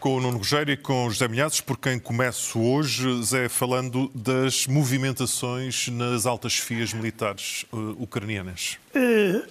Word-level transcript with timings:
Com 0.00 0.14
o 0.14 0.20
Nuno 0.20 0.38
Rogério 0.38 0.72
e 0.72 0.76
com 0.76 1.10
José 1.10 1.26
Milhazes, 1.26 1.60
por 1.60 1.76
quem 1.76 1.98
começo 1.98 2.60
hoje, 2.60 3.20
Zé, 3.24 3.48
falando 3.48 4.08
das 4.14 4.68
movimentações 4.68 5.88
nas 5.88 6.24
altas 6.24 6.54
fias 6.54 6.92
militares 6.92 7.66
uh, 7.72 8.00
ucranianas. 8.00 8.78
Uh, 8.94 9.44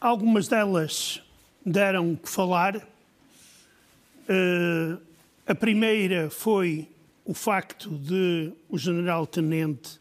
algumas 0.00 0.48
delas 0.48 1.22
deram 1.64 2.16
que 2.16 2.26
falar. 2.26 2.76
Uh, 2.76 4.98
a 5.46 5.54
primeira 5.54 6.30
foi 6.30 6.88
o 7.22 7.34
facto 7.34 7.90
de 7.90 8.50
o 8.70 8.78
general-tenente 8.78 10.00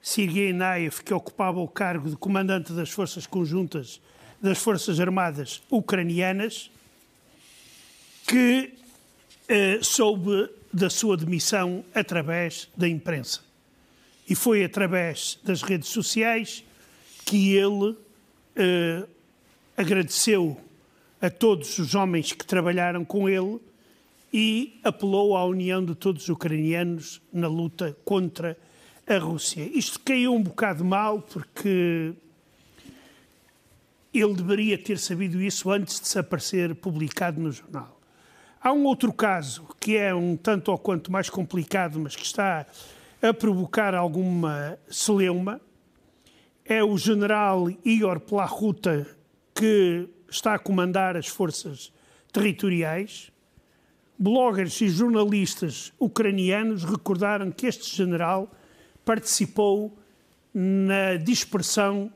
Sergei 0.00 0.54
Naev, 0.54 1.02
que 1.04 1.12
ocupava 1.12 1.60
o 1.60 1.68
cargo 1.68 2.08
de 2.08 2.16
comandante 2.16 2.72
das 2.72 2.88
forças 2.88 3.26
conjuntas 3.26 4.00
das 4.40 4.58
Forças 4.58 4.98
Armadas 4.98 5.62
Ucranianas, 5.70 6.70
que 8.26 8.82
soube 9.82 10.48
da 10.72 10.90
sua 10.90 11.16
demissão 11.16 11.84
através 11.94 12.68
da 12.76 12.88
imprensa. 12.88 13.40
E 14.28 14.34
foi 14.34 14.64
através 14.64 15.38
das 15.44 15.62
redes 15.62 15.88
sociais 15.88 16.64
que 17.24 17.54
ele 17.54 17.96
eh, 18.56 19.04
agradeceu 19.76 20.58
a 21.20 21.30
todos 21.30 21.78
os 21.78 21.94
homens 21.94 22.32
que 22.32 22.44
trabalharam 22.44 23.04
com 23.04 23.28
ele 23.28 23.60
e 24.32 24.80
apelou 24.82 25.36
à 25.36 25.44
união 25.44 25.84
de 25.84 25.94
todos 25.94 26.24
os 26.24 26.28
ucranianos 26.28 27.20
na 27.32 27.46
luta 27.46 27.96
contra 28.04 28.58
a 29.06 29.18
Rússia. 29.18 29.62
Isto 29.62 30.00
caiu 30.00 30.34
um 30.34 30.42
bocado 30.42 30.84
mal 30.84 31.20
porque 31.20 32.14
ele 34.12 34.34
deveria 34.34 34.76
ter 34.76 34.98
sabido 34.98 35.40
isso 35.40 35.70
antes 35.70 36.00
de 36.00 36.08
se 36.08 36.18
aparecer 36.18 36.74
publicado 36.74 37.40
no 37.40 37.52
jornal. 37.52 37.93
Há 38.64 38.72
um 38.72 38.84
outro 38.84 39.12
caso 39.12 39.68
que 39.78 39.94
é 39.94 40.14
um 40.14 40.38
tanto 40.38 40.70
ou 40.72 40.78
quanto 40.78 41.12
mais 41.12 41.28
complicado, 41.28 42.00
mas 42.00 42.16
que 42.16 42.24
está 42.24 42.64
a 43.20 43.34
provocar 43.34 43.94
alguma 43.94 44.78
celeuma. 44.88 45.60
É 46.64 46.82
o 46.82 46.96
general 46.96 47.68
Igor 47.84 48.18
Plahuta, 48.20 49.06
que 49.54 50.08
está 50.30 50.54
a 50.54 50.58
comandar 50.58 51.14
as 51.14 51.26
forças 51.26 51.92
territoriais. 52.32 53.30
Bloggers 54.18 54.80
e 54.80 54.88
jornalistas 54.88 55.92
ucranianos 56.00 56.84
recordaram 56.84 57.50
que 57.50 57.66
este 57.66 57.94
general 57.94 58.50
participou 59.04 59.94
na 60.54 61.16
dispersão 61.16 62.10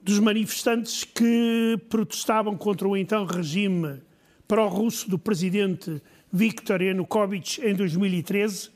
dos 0.00 0.18
manifestantes 0.20 1.04
que 1.04 1.78
protestavam 1.90 2.56
contra 2.56 2.88
o 2.88 2.96
então 2.96 3.26
regime 3.26 4.00
pró-russo 4.46 5.08
do 5.08 5.18
presidente 5.18 6.00
Viktor 6.32 6.82
Yanukovych 6.82 7.60
em 7.64 7.74
2013, 7.74 8.70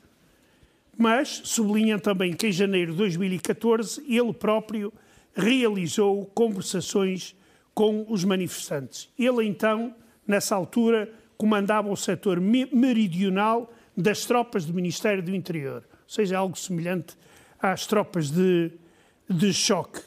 mas 0.97 1.43
sublinham 1.45 1.99
também 1.99 2.33
que 2.33 2.49
em 2.49 2.53
janeiro 2.53 2.93
de 2.93 2.99
2014 2.99 4.05
ele 4.09 4.33
próprio 4.33 4.93
realizou 5.35 6.27
conversações 6.27 7.37
com 7.75 8.05
os 8.09 8.25
manifestantes. 8.25 9.09
Ele 9.17 9.45
então, 9.45 9.95
nessa 10.27 10.57
altura, 10.57 11.13
comandava 11.37 11.89
o 11.89 11.97
setor 11.97 12.41
meridional 12.41 13.73
das 13.97 14.25
tropas 14.25 14.65
do 14.65 14.75
Ministério 14.75 15.23
do 15.23 15.35
Interior, 15.35 15.85
ou 15.93 16.09
seja, 16.09 16.39
algo 16.39 16.59
semelhante 16.59 17.17
às 17.61 17.87
tropas 17.87 18.31
de, 18.31 18.73
de 19.29 19.53
choque. 19.53 20.01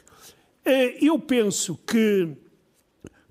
Eh, 0.64 0.98
eu 1.00 1.18
penso 1.18 1.78
que, 1.86 2.28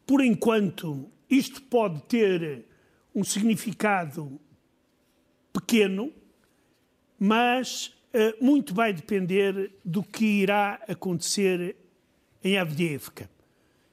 por 0.05 0.21
enquanto, 0.21 1.10
isto 1.31 1.61
pode 1.63 2.01
ter 2.03 2.65
um 3.15 3.23
significado 3.23 4.39
pequeno, 5.53 6.11
mas 7.17 7.87
uh, 8.13 8.43
muito 8.43 8.73
vai 8.73 8.91
depender 8.91 9.71
do 9.83 10.03
que 10.03 10.25
irá 10.25 10.81
acontecer 10.87 11.77
em 12.43 12.57
Avdiivka. 12.57 13.29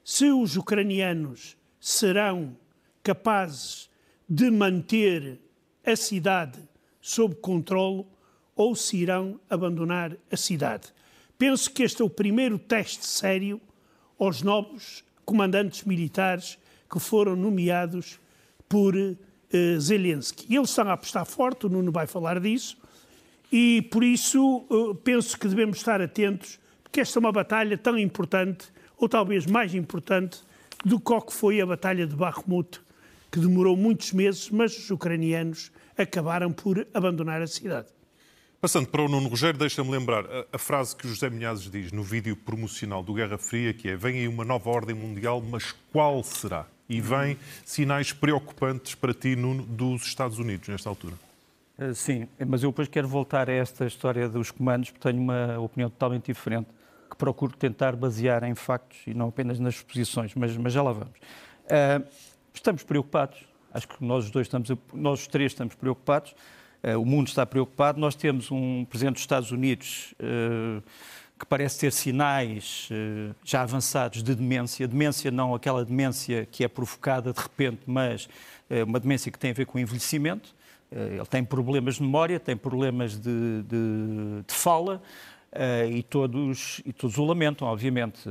Se 0.02 0.30
os 0.32 0.56
ucranianos 0.56 1.56
serão 1.80 2.56
capazes 3.02 3.88
de 4.28 4.50
manter 4.50 5.38
a 5.84 5.94
cidade 5.94 6.58
sob 7.00 7.36
controle 7.36 8.04
ou 8.56 8.74
se 8.74 8.96
irão 8.96 9.40
abandonar 9.48 10.16
a 10.30 10.36
cidade. 10.36 10.92
Penso 11.38 11.70
que 11.70 11.84
este 11.84 12.02
é 12.02 12.04
o 12.04 12.10
primeiro 12.10 12.58
teste 12.58 13.06
sério 13.06 13.60
aos 14.18 14.42
novos 14.42 15.04
comandantes 15.24 15.84
militares 15.84 16.58
que 16.90 16.98
foram 16.98 17.36
nomeados 17.36 18.18
por 18.68 18.94
uh, 18.96 19.80
Zelensky. 19.80 20.54
Eles 20.54 20.70
estão 20.70 20.88
a 20.88 20.92
apostar 20.92 21.26
forte, 21.26 21.66
o 21.66 21.68
Nuno 21.68 21.92
vai 21.92 22.06
falar 22.06 22.40
disso, 22.40 22.76
e 23.50 23.82
por 23.90 24.04
isso 24.04 24.64
uh, 24.70 24.94
penso 24.94 25.38
que 25.38 25.48
devemos 25.48 25.78
estar 25.78 26.00
atentos, 26.00 26.58
porque 26.82 27.00
esta 27.00 27.18
é 27.18 27.20
uma 27.20 27.32
batalha 27.32 27.76
tão 27.76 27.98
importante, 27.98 28.66
ou 28.96 29.08
talvez 29.08 29.46
mais 29.46 29.74
importante, 29.74 30.40
do 30.84 31.00
que 31.00 31.32
foi 31.32 31.60
a 31.60 31.66
Batalha 31.66 32.06
de 32.06 32.14
Bakhmut, 32.14 32.80
que 33.30 33.40
demorou 33.40 33.76
muitos 33.76 34.12
meses, 34.12 34.48
mas 34.50 34.76
os 34.78 34.90
ucranianos 34.90 35.70
acabaram 35.96 36.52
por 36.52 36.86
abandonar 36.94 37.42
a 37.42 37.46
cidade. 37.46 37.88
Passando 38.60 38.88
para 38.88 39.02
o 39.02 39.08
Nuno 39.08 39.28
Rogério, 39.28 39.58
deixa-me 39.58 39.90
lembrar 39.90 40.24
a, 40.26 40.46
a, 40.52 40.58
frase 40.58 40.94
que 40.96 41.06
o 41.06 41.08
José 41.08 41.30
Minhazes 41.30 41.70
diz 41.70 41.92
no 41.92 42.02
vídeo 42.02 42.34
promocional 42.34 43.02
do 43.02 43.14
Guerra 43.14 43.38
Fria, 43.38 43.72
que 43.72 43.88
é 43.88 43.96
vem 43.96 44.18
aí 44.18 44.28
uma 44.28 44.44
nova 44.44 44.68
ordem 44.68 44.96
mundial, 44.96 45.40
mas 45.40 45.74
qual 45.92 46.22
será? 46.24 46.66
E 46.88 47.00
vem 47.00 47.36
sinais 47.64 48.12
preocupantes 48.12 48.94
para 48.94 49.12
ti, 49.12 49.36
Nuno, 49.36 49.62
dos 49.62 50.02
Estados 50.04 50.38
Unidos, 50.38 50.68
nesta 50.68 50.88
altura. 50.88 51.14
Eh, 51.78 51.92
sim, 51.94 52.26
mas 52.46 52.62
eu 52.62 52.70
depois 52.70 52.88
quero 52.88 53.06
voltar 53.06 53.48
a 53.50 53.52
esta 53.52 53.86
história 53.86 54.28
dos 54.28 54.50
comandos, 54.50 54.90
porque 54.90 55.08
tenho 55.08 55.22
uma 55.22 55.58
opinião 55.58 55.90
totalmente 55.90 56.26
diferente, 56.26 56.68
que 57.10 57.16
procuro 57.16 57.56
tentar 57.56 57.94
basear 57.94 58.42
em 58.44 58.54
factos 58.54 58.98
e 59.06 59.14
não 59.14 59.28
apenas 59.28 59.58
nas 59.58 59.74
exposições, 59.74 60.34
mas, 60.34 60.56
mas 60.56 60.72
já 60.72 60.82
lá 60.82 60.92
vamos. 60.92 61.18
Uh, 61.64 62.06
estamos 62.52 62.82
preocupados, 62.82 63.38
acho 63.72 63.86
que 63.86 64.04
nós 64.04 64.24
os 64.24 64.30
dois 64.30 64.46
estamos, 64.46 64.70
nós 64.92 65.20
os 65.20 65.26
três 65.26 65.52
estamos 65.52 65.74
preocupados. 65.74 66.34
Eh, 66.82 66.96
o 66.96 67.04
mundo 67.04 67.28
está 67.28 67.44
preocupado. 67.44 68.00
Nós 68.00 68.14
temos 68.14 68.50
um 68.50 68.84
presidente 68.84 69.14
dos 69.14 69.22
Estados 69.22 69.50
Unidos 69.50 70.14
eh, 70.18 70.80
que 71.38 71.46
parece 71.46 71.78
ter 71.78 71.92
sinais 71.92 72.88
eh, 72.90 73.34
já 73.44 73.62
avançados 73.62 74.22
de 74.22 74.34
demência. 74.34 74.88
Demência 74.88 75.30
não 75.30 75.54
aquela 75.54 75.84
demência 75.84 76.46
que 76.50 76.64
é 76.64 76.68
provocada 76.68 77.32
de 77.32 77.40
repente, 77.40 77.80
mas 77.86 78.28
uma 78.86 79.00
demência 79.00 79.32
que 79.32 79.38
tem 79.38 79.50
a 79.50 79.54
ver 79.54 79.64
com 79.64 79.78
envelhecimento. 79.78 80.54
Ele 80.92 81.24
tem 81.24 81.42
problemas 81.42 81.94
de 81.94 82.02
memória, 82.02 82.38
tem 82.38 82.54
problemas 82.54 83.12
de, 83.18 83.62
de, 83.62 84.42
de 84.46 84.54
fala. 84.54 85.00
E, 85.90 86.02
todos, 86.02 86.82
e 86.84 86.92
todos 86.92 87.16
o 87.16 87.24
lamentam, 87.24 87.66
obviamente. 87.66 88.28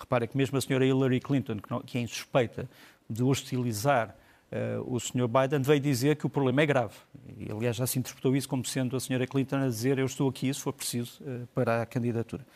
Repara 0.00 0.26
que 0.26 0.34
mesmo 0.34 0.56
a 0.56 0.60
senhora 0.62 0.86
Hillary 0.86 1.20
Clinton, 1.20 1.58
que, 1.58 1.70
não, 1.70 1.80
que 1.80 1.98
é 1.98 2.00
insuspeita 2.00 2.66
de 3.10 3.22
hostilizar 3.22 4.16
Uh, 4.50 4.94
o 4.94 4.98
Sr. 4.98 5.28
Biden 5.28 5.60
veio 5.60 5.78
dizer 5.78 6.16
que 6.16 6.24
o 6.24 6.30
problema 6.30 6.62
é 6.62 6.66
grave. 6.66 6.94
E, 7.36 7.52
aliás, 7.52 7.76
já 7.76 7.86
se 7.86 7.98
interpretou 7.98 8.34
isso 8.34 8.48
como 8.48 8.64
sendo 8.64 8.96
a 8.96 8.98
Sra. 8.98 9.26
Clinton 9.26 9.56
a 9.56 9.66
dizer 9.66 9.98
eu 9.98 10.06
estou 10.06 10.28
aqui 10.28 10.52
se 10.52 10.60
for 10.60 10.72
preciso 10.72 11.22
uh, 11.22 11.46
para 11.54 11.82
a 11.82 11.86
candidatura. 11.86 12.46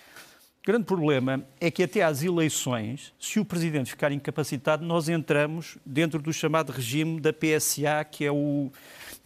O 0.63 0.67
grande 0.67 0.85
problema 0.85 1.45
é 1.61 1.71
que 1.71 1.83
até 1.83 2.03
às 2.03 2.23
eleições, 2.23 3.13
se 3.19 3.39
o 3.39 3.45
Presidente 3.45 3.91
ficar 3.91 4.11
incapacitado, 4.11 4.87
nós 4.87 5.09
entramos 5.09 5.77
dentro 5.85 6.23
do 6.23 6.33
chamado 6.33 6.71
regime 6.71 7.21
da 7.21 7.33
PSA, 7.33 8.05
que 8.11 8.25
é, 8.25 8.33
o, 8.33 8.71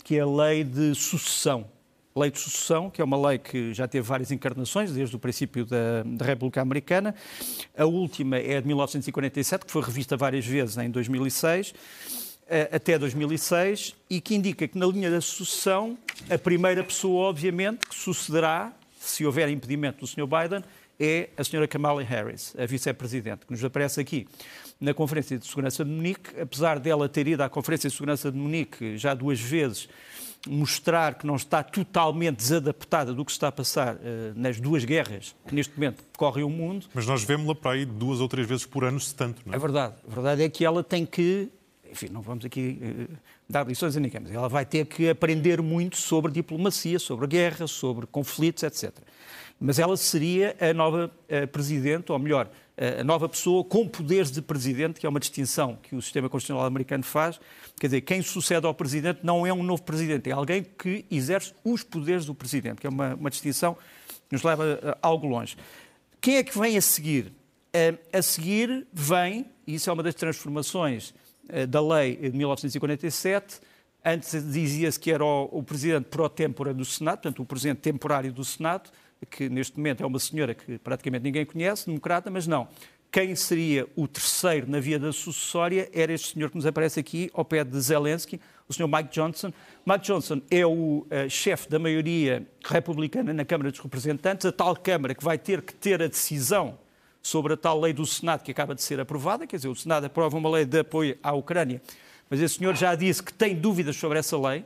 que 0.02 0.16
é 0.16 0.20
a 0.20 0.26
lei 0.26 0.64
de 0.64 0.94
sucessão. 0.94 1.66
Lei 2.16 2.30
de 2.30 2.40
sucessão, 2.40 2.90
que 2.90 3.00
é 3.02 3.04
uma 3.04 3.28
lei 3.28 3.38
que 3.38 3.74
já 3.74 3.86
teve 3.86 4.04
várias 4.08 4.32
encarnações, 4.32 4.90
desde 4.90 5.14
o 5.14 5.18
princípio 5.18 5.66
da, 5.66 6.02
da 6.04 6.24
República 6.24 6.62
Americana. 6.62 7.14
A 7.76 7.84
última 7.84 8.38
é 8.38 8.58
de 8.60 8.66
1947, 8.66 9.66
que 9.66 9.70
foi 9.70 9.82
revista 9.82 10.16
várias 10.16 10.46
vezes 10.46 10.78
em 10.78 10.90
2006 10.90 11.74
até 12.72 12.98
2006 12.98 13.96
e 14.08 14.20
que 14.20 14.34
indica 14.34 14.68
que 14.68 14.78
na 14.78 14.86
linha 14.86 15.10
da 15.10 15.20
sucessão 15.20 15.98
a 16.30 16.38
primeira 16.38 16.84
pessoa, 16.84 17.28
obviamente, 17.28 17.86
que 17.88 17.94
sucederá, 17.94 18.72
se 18.98 19.26
houver 19.26 19.48
impedimento 19.48 20.00
do 20.00 20.06
Sr. 20.06 20.26
Biden, 20.26 20.64
é 20.98 21.28
a 21.36 21.42
Sra. 21.42 21.66
Kamala 21.68 22.02
Harris, 22.02 22.54
a 22.58 22.64
vice-presidente, 22.66 23.46
que 23.46 23.52
nos 23.52 23.62
aparece 23.62 24.00
aqui 24.00 24.26
na 24.80 24.94
Conferência 24.94 25.38
de 25.38 25.46
Segurança 25.46 25.84
de 25.84 25.90
Munique, 25.90 26.40
apesar 26.40 26.78
dela 26.78 27.08
ter 27.08 27.26
ido 27.26 27.42
à 27.42 27.48
Conferência 27.48 27.88
de 27.88 27.94
Segurança 27.94 28.30
de 28.30 28.38
Munique 28.38 28.96
já 28.96 29.14
duas 29.14 29.40
vezes 29.40 29.88
mostrar 30.48 31.14
que 31.14 31.26
não 31.26 31.36
está 31.36 31.62
totalmente 31.62 32.36
desadaptada 32.36 33.12
do 33.12 33.24
que 33.24 33.32
está 33.32 33.48
a 33.48 33.52
passar 33.52 33.96
uh, 33.96 33.98
nas 34.34 34.60
duas 34.60 34.84
guerras 34.84 35.34
que 35.46 35.54
neste 35.54 35.74
momento 35.74 36.04
decorrem 36.12 36.44
o 36.44 36.50
mundo. 36.50 36.86
Mas 36.94 37.06
nós 37.06 37.24
vemos-la 37.24 37.54
para 37.54 37.72
aí 37.72 37.84
duas 37.84 38.20
ou 38.20 38.28
três 38.28 38.46
vezes 38.46 38.64
por 38.64 38.84
ano, 38.84 39.00
se 39.00 39.14
tanto, 39.14 39.42
não 39.44 39.52
é? 39.52 39.56
É 39.56 39.58
verdade. 39.58 39.94
A 40.08 40.14
verdade 40.14 40.42
é 40.42 40.48
que 40.48 40.64
ela 40.64 40.84
tem 40.84 41.04
que 41.04 41.50
enfim, 41.96 42.08
não 42.12 42.20
vamos 42.20 42.44
aqui 42.44 42.78
uh, 42.82 43.16
dar 43.48 43.66
lições 43.66 43.96
a 43.96 44.00
ninguém, 44.00 44.20
mas 44.20 44.30
ela 44.30 44.50
vai 44.50 44.66
ter 44.66 44.84
que 44.84 45.08
aprender 45.08 45.62
muito 45.62 45.96
sobre 45.96 46.30
diplomacia, 46.30 46.98
sobre 46.98 47.26
guerra, 47.26 47.66
sobre 47.66 48.06
conflitos, 48.06 48.62
etc. 48.62 48.92
Mas 49.58 49.78
ela 49.78 49.96
seria 49.96 50.54
a 50.60 50.74
nova 50.74 51.10
uh, 51.10 51.48
presidente, 51.48 52.12
ou 52.12 52.18
melhor, 52.18 52.46
uh, 52.46 53.00
a 53.00 53.04
nova 53.04 53.26
pessoa 53.30 53.64
com 53.64 53.88
poderes 53.88 54.30
de 54.30 54.42
presidente, 54.42 55.00
que 55.00 55.06
é 55.06 55.08
uma 55.08 55.18
distinção 55.18 55.78
que 55.82 55.96
o 55.96 56.02
sistema 56.02 56.28
constitucional 56.28 56.66
americano 56.66 57.02
faz. 57.02 57.40
Quer 57.80 57.86
dizer, 57.86 58.02
quem 58.02 58.20
sucede 58.20 58.66
ao 58.66 58.74
presidente 58.74 59.20
não 59.22 59.46
é 59.46 59.52
um 59.52 59.62
novo 59.62 59.82
presidente, 59.82 60.28
é 60.28 60.32
alguém 60.34 60.62
que 60.62 61.06
exerce 61.10 61.54
os 61.64 61.82
poderes 61.82 62.26
do 62.26 62.34
presidente, 62.34 62.78
que 62.78 62.86
é 62.86 62.90
uma, 62.90 63.14
uma 63.14 63.30
distinção 63.30 63.74
que 64.28 64.34
nos 64.34 64.42
leva 64.42 64.98
algo 65.00 65.26
longe. 65.26 65.56
Quem 66.20 66.36
é 66.36 66.42
que 66.42 66.56
vem 66.58 66.76
a 66.76 66.82
seguir? 66.82 67.32
a 68.10 68.22
seguir 68.22 68.86
vem, 68.90 69.44
e 69.66 69.74
isso 69.74 69.90
é 69.90 69.92
uma 69.92 70.02
das 70.02 70.14
transformações 70.14 71.12
da 71.68 71.80
lei 71.80 72.16
de 72.16 72.36
1947, 72.36 73.60
Antes 74.08 74.40
dizia-se 74.52 75.00
que 75.00 75.10
era 75.10 75.24
o, 75.24 75.48
o 75.50 75.62
presidente 75.64 76.04
pro 76.04 76.28
tempore 76.28 76.72
do 76.72 76.84
Senado, 76.84 77.22
portanto, 77.22 77.42
o 77.42 77.44
presidente 77.44 77.78
temporário 77.78 78.32
do 78.32 78.44
Senado, 78.44 78.88
que 79.28 79.48
neste 79.48 79.76
momento 79.76 80.04
é 80.04 80.06
uma 80.06 80.20
senhora 80.20 80.54
que 80.54 80.78
praticamente 80.78 81.24
ninguém 81.24 81.44
conhece, 81.44 81.86
democrata, 81.86 82.30
mas 82.30 82.46
não. 82.46 82.68
Quem 83.10 83.34
seria 83.34 83.84
o 83.96 84.06
terceiro 84.06 84.70
na 84.70 84.78
via 84.78 84.96
da 84.96 85.12
sucessória 85.12 85.90
era 85.92 86.12
este 86.12 86.34
senhor 86.34 86.50
que 86.50 86.54
nos 86.54 86.66
aparece 86.66 87.00
aqui, 87.00 87.28
ao 87.34 87.44
pé 87.44 87.64
de 87.64 87.80
Zelensky, 87.80 88.40
o 88.68 88.72
senhor 88.72 88.86
Mike 88.86 89.10
Johnson. 89.10 89.52
Mike 89.84 90.04
Johnson 90.04 90.40
é 90.52 90.64
o 90.64 90.70
uh, 90.70 91.28
chefe 91.28 91.68
da 91.68 91.78
maioria 91.80 92.46
republicana 92.64 93.32
na 93.32 93.44
Câmara 93.44 93.72
dos 93.72 93.80
Representantes, 93.80 94.46
a 94.46 94.52
tal 94.52 94.76
Câmara 94.76 95.16
que 95.16 95.24
vai 95.24 95.36
ter 95.36 95.62
que 95.62 95.74
ter 95.74 96.00
a 96.00 96.06
decisão 96.06 96.78
sobre 97.26 97.54
a 97.54 97.56
tal 97.56 97.80
lei 97.80 97.92
do 97.92 98.06
Senado 98.06 98.42
que 98.42 98.50
acaba 98.50 98.74
de 98.74 98.82
ser 98.82 99.00
aprovada, 99.00 99.46
quer 99.46 99.56
dizer, 99.56 99.68
o 99.68 99.74
Senado 99.74 100.04
aprova 100.04 100.36
uma 100.36 100.50
lei 100.50 100.64
de 100.64 100.78
apoio 100.78 101.18
à 101.22 101.32
Ucrânia 101.32 101.80
mas 102.28 102.40
esse 102.40 102.56
senhor 102.56 102.74
já 102.74 102.94
disse 102.94 103.22
que 103.22 103.32
tem 103.32 103.54
dúvidas 103.54 103.96
sobre 103.96 104.18
essa 104.18 104.36
lei 104.38 104.64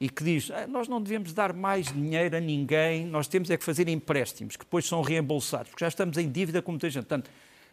e 0.00 0.08
que 0.08 0.22
diz 0.24 0.50
ah, 0.50 0.66
nós 0.66 0.88
não 0.88 1.02
devemos 1.02 1.32
dar 1.32 1.52
mais 1.52 1.86
dinheiro 1.92 2.36
a 2.36 2.40
ninguém, 2.40 3.06
nós 3.06 3.28
temos 3.28 3.50
é 3.50 3.56
que 3.56 3.64
fazer 3.64 3.88
empréstimos 3.88 4.56
que 4.56 4.64
depois 4.64 4.86
são 4.86 5.02
reembolsados, 5.02 5.70
porque 5.70 5.84
já 5.84 5.88
estamos 5.88 6.16
em 6.16 6.30
dívida 6.30 6.62
com 6.62 6.72
muita 6.72 6.88
gente. 6.88 7.04
Portanto, 7.04 7.30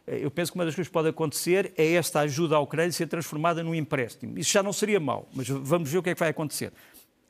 eh, 0.07 0.19
eu 0.21 0.31
penso 0.31 0.51
que 0.51 0.57
uma 0.57 0.65
das 0.65 0.75
coisas 0.75 0.89
que 0.89 0.93
pode 0.93 1.09
acontecer 1.09 1.73
é 1.77 1.93
esta 1.93 2.21
ajuda 2.21 2.55
à 2.55 2.59
Ucrânia 2.59 2.91
ser 2.91 3.07
transformada 3.07 3.63
num 3.63 3.75
empréstimo. 3.75 4.37
Isso 4.37 4.51
já 4.51 4.61
não 4.61 4.73
seria 4.73 4.99
mau, 4.99 5.29
mas 5.33 5.47
vamos 5.47 5.89
ver 5.89 5.99
o 5.99 6.03
que 6.03 6.09
é 6.09 6.13
que 6.13 6.19
vai 6.19 6.29
acontecer. 6.29 6.73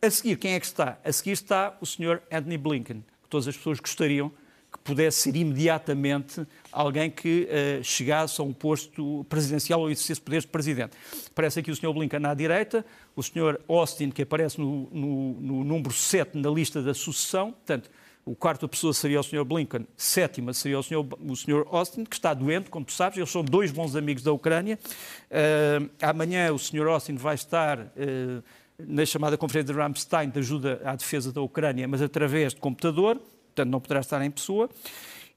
A 0.02 0.10
seguir, 0.10 0.38
quem 0.38 0.54
é 0.54 0.60
que 0.60 0.66
está? 0.66 0.98
A 1.04 1.12
seguir 1.12 1.32
está 1.32 1.76
o 1.82 1.86
senhor 1.86 2.22
Anthony 2.32 2.58
Blinken, 2.58 3.04
que 3.24 3.30
todas 3.30 3.48
as 3.48 3.58
pessoas 3.58 3.80
gostariam 3.80 4.32
que 4.76 4.80
pudesse 4.84 5.22
ser 5.22 5.36
imediatamente 5.38 6.46
alguém 6.70 7.10
que 7.10 7.48
uh, 7.48 7.84
chegasse 7.84 8.42
a 8.42 8.44
um 8.44 8.52
posto 8.52 9.26
presidencial 9.30 9.80
ou 9.80 9.90
exercesse 9.90 10.20
poderes 10.20 10.44
de 10.44 10.52
presidente. 10.52 10.98
Aparece 11.32 11.62
aqui 11.62 11.72
o 11.72 11.76
Sr. 11.76 11.94
Blinken 11.94 12.26
à 12.26 12.34
direita, 12.34 12.86
o 13.16 13.24
Sr. 13.24 13.58
Austin, 13.70 14.10
que 14.10 14.24
aparece 14.24 14.60
no, 14.60 14.90
no, 14.92 15.34
no 15.40 15.64
número 15.64 15.94
7 15.94 16.38
na 16.38 16.50
lista 16.50 16.82
da 16.82 16.94
sucessão, 16.94 17.52
portanto, 17.52 17.90
o 18.26 18.36
quarto 18.36 18.68
pessoa 18.68 18.92
seria 18.92 19.20
o 19.20 19.24
Sr. 19.24 19.46
Blinken, 19.46 19.88
sétima 19.96 20.52
seria 20.52 20.80
o 20.80 20.84
Sr. 20.84 20.98
o 20.98 21.36
Sr. 21.36 21.66
Austin, 21.70 22.04
que 22.04 22.16
está 22.16 22.34
doente, 22.34 22.70
como 22.70 22.86
tu 22.86 22.92
sabes, 22.92 23.18
eles 23.18 23.30
são 23.30 23.44
dois 23.44 23.72
bons 23.72 23.96
amigos 23.96 24.24
da 24.24 24.34
Ucrânia. 24.34 24.78
Uh, 25.30 25.90
amanhã 26.02 26.52
o 26.52 26.60
Sr. 26.60 26.88
Austin 26.88 27.16
vai 27.16 27.36
estar 27.36 27.80
uh, 27.80 28.44
na 28.78 29.06
chamada 29.06 29.38
Conferência 29.38 29.74
de 29.74 29.80
Ramstein 29.80 30.30
de 30.30 30.40
ajuda 30.40 30.82
à 30.84 30.96
defesa 30.96 31.32
da 31.32 31.42
Ucrânia, 31.42 31.88
mas 31.88 32.02
através 32.02 32.54
de 32.54 32.60
computador 32.60 33.22
portanto 33.56 33.72
não 33.72 33.80
poderá 33.80 34.02
estar 34.02 34.22
em 34.22 34.30
pessoa. 34.30 34.70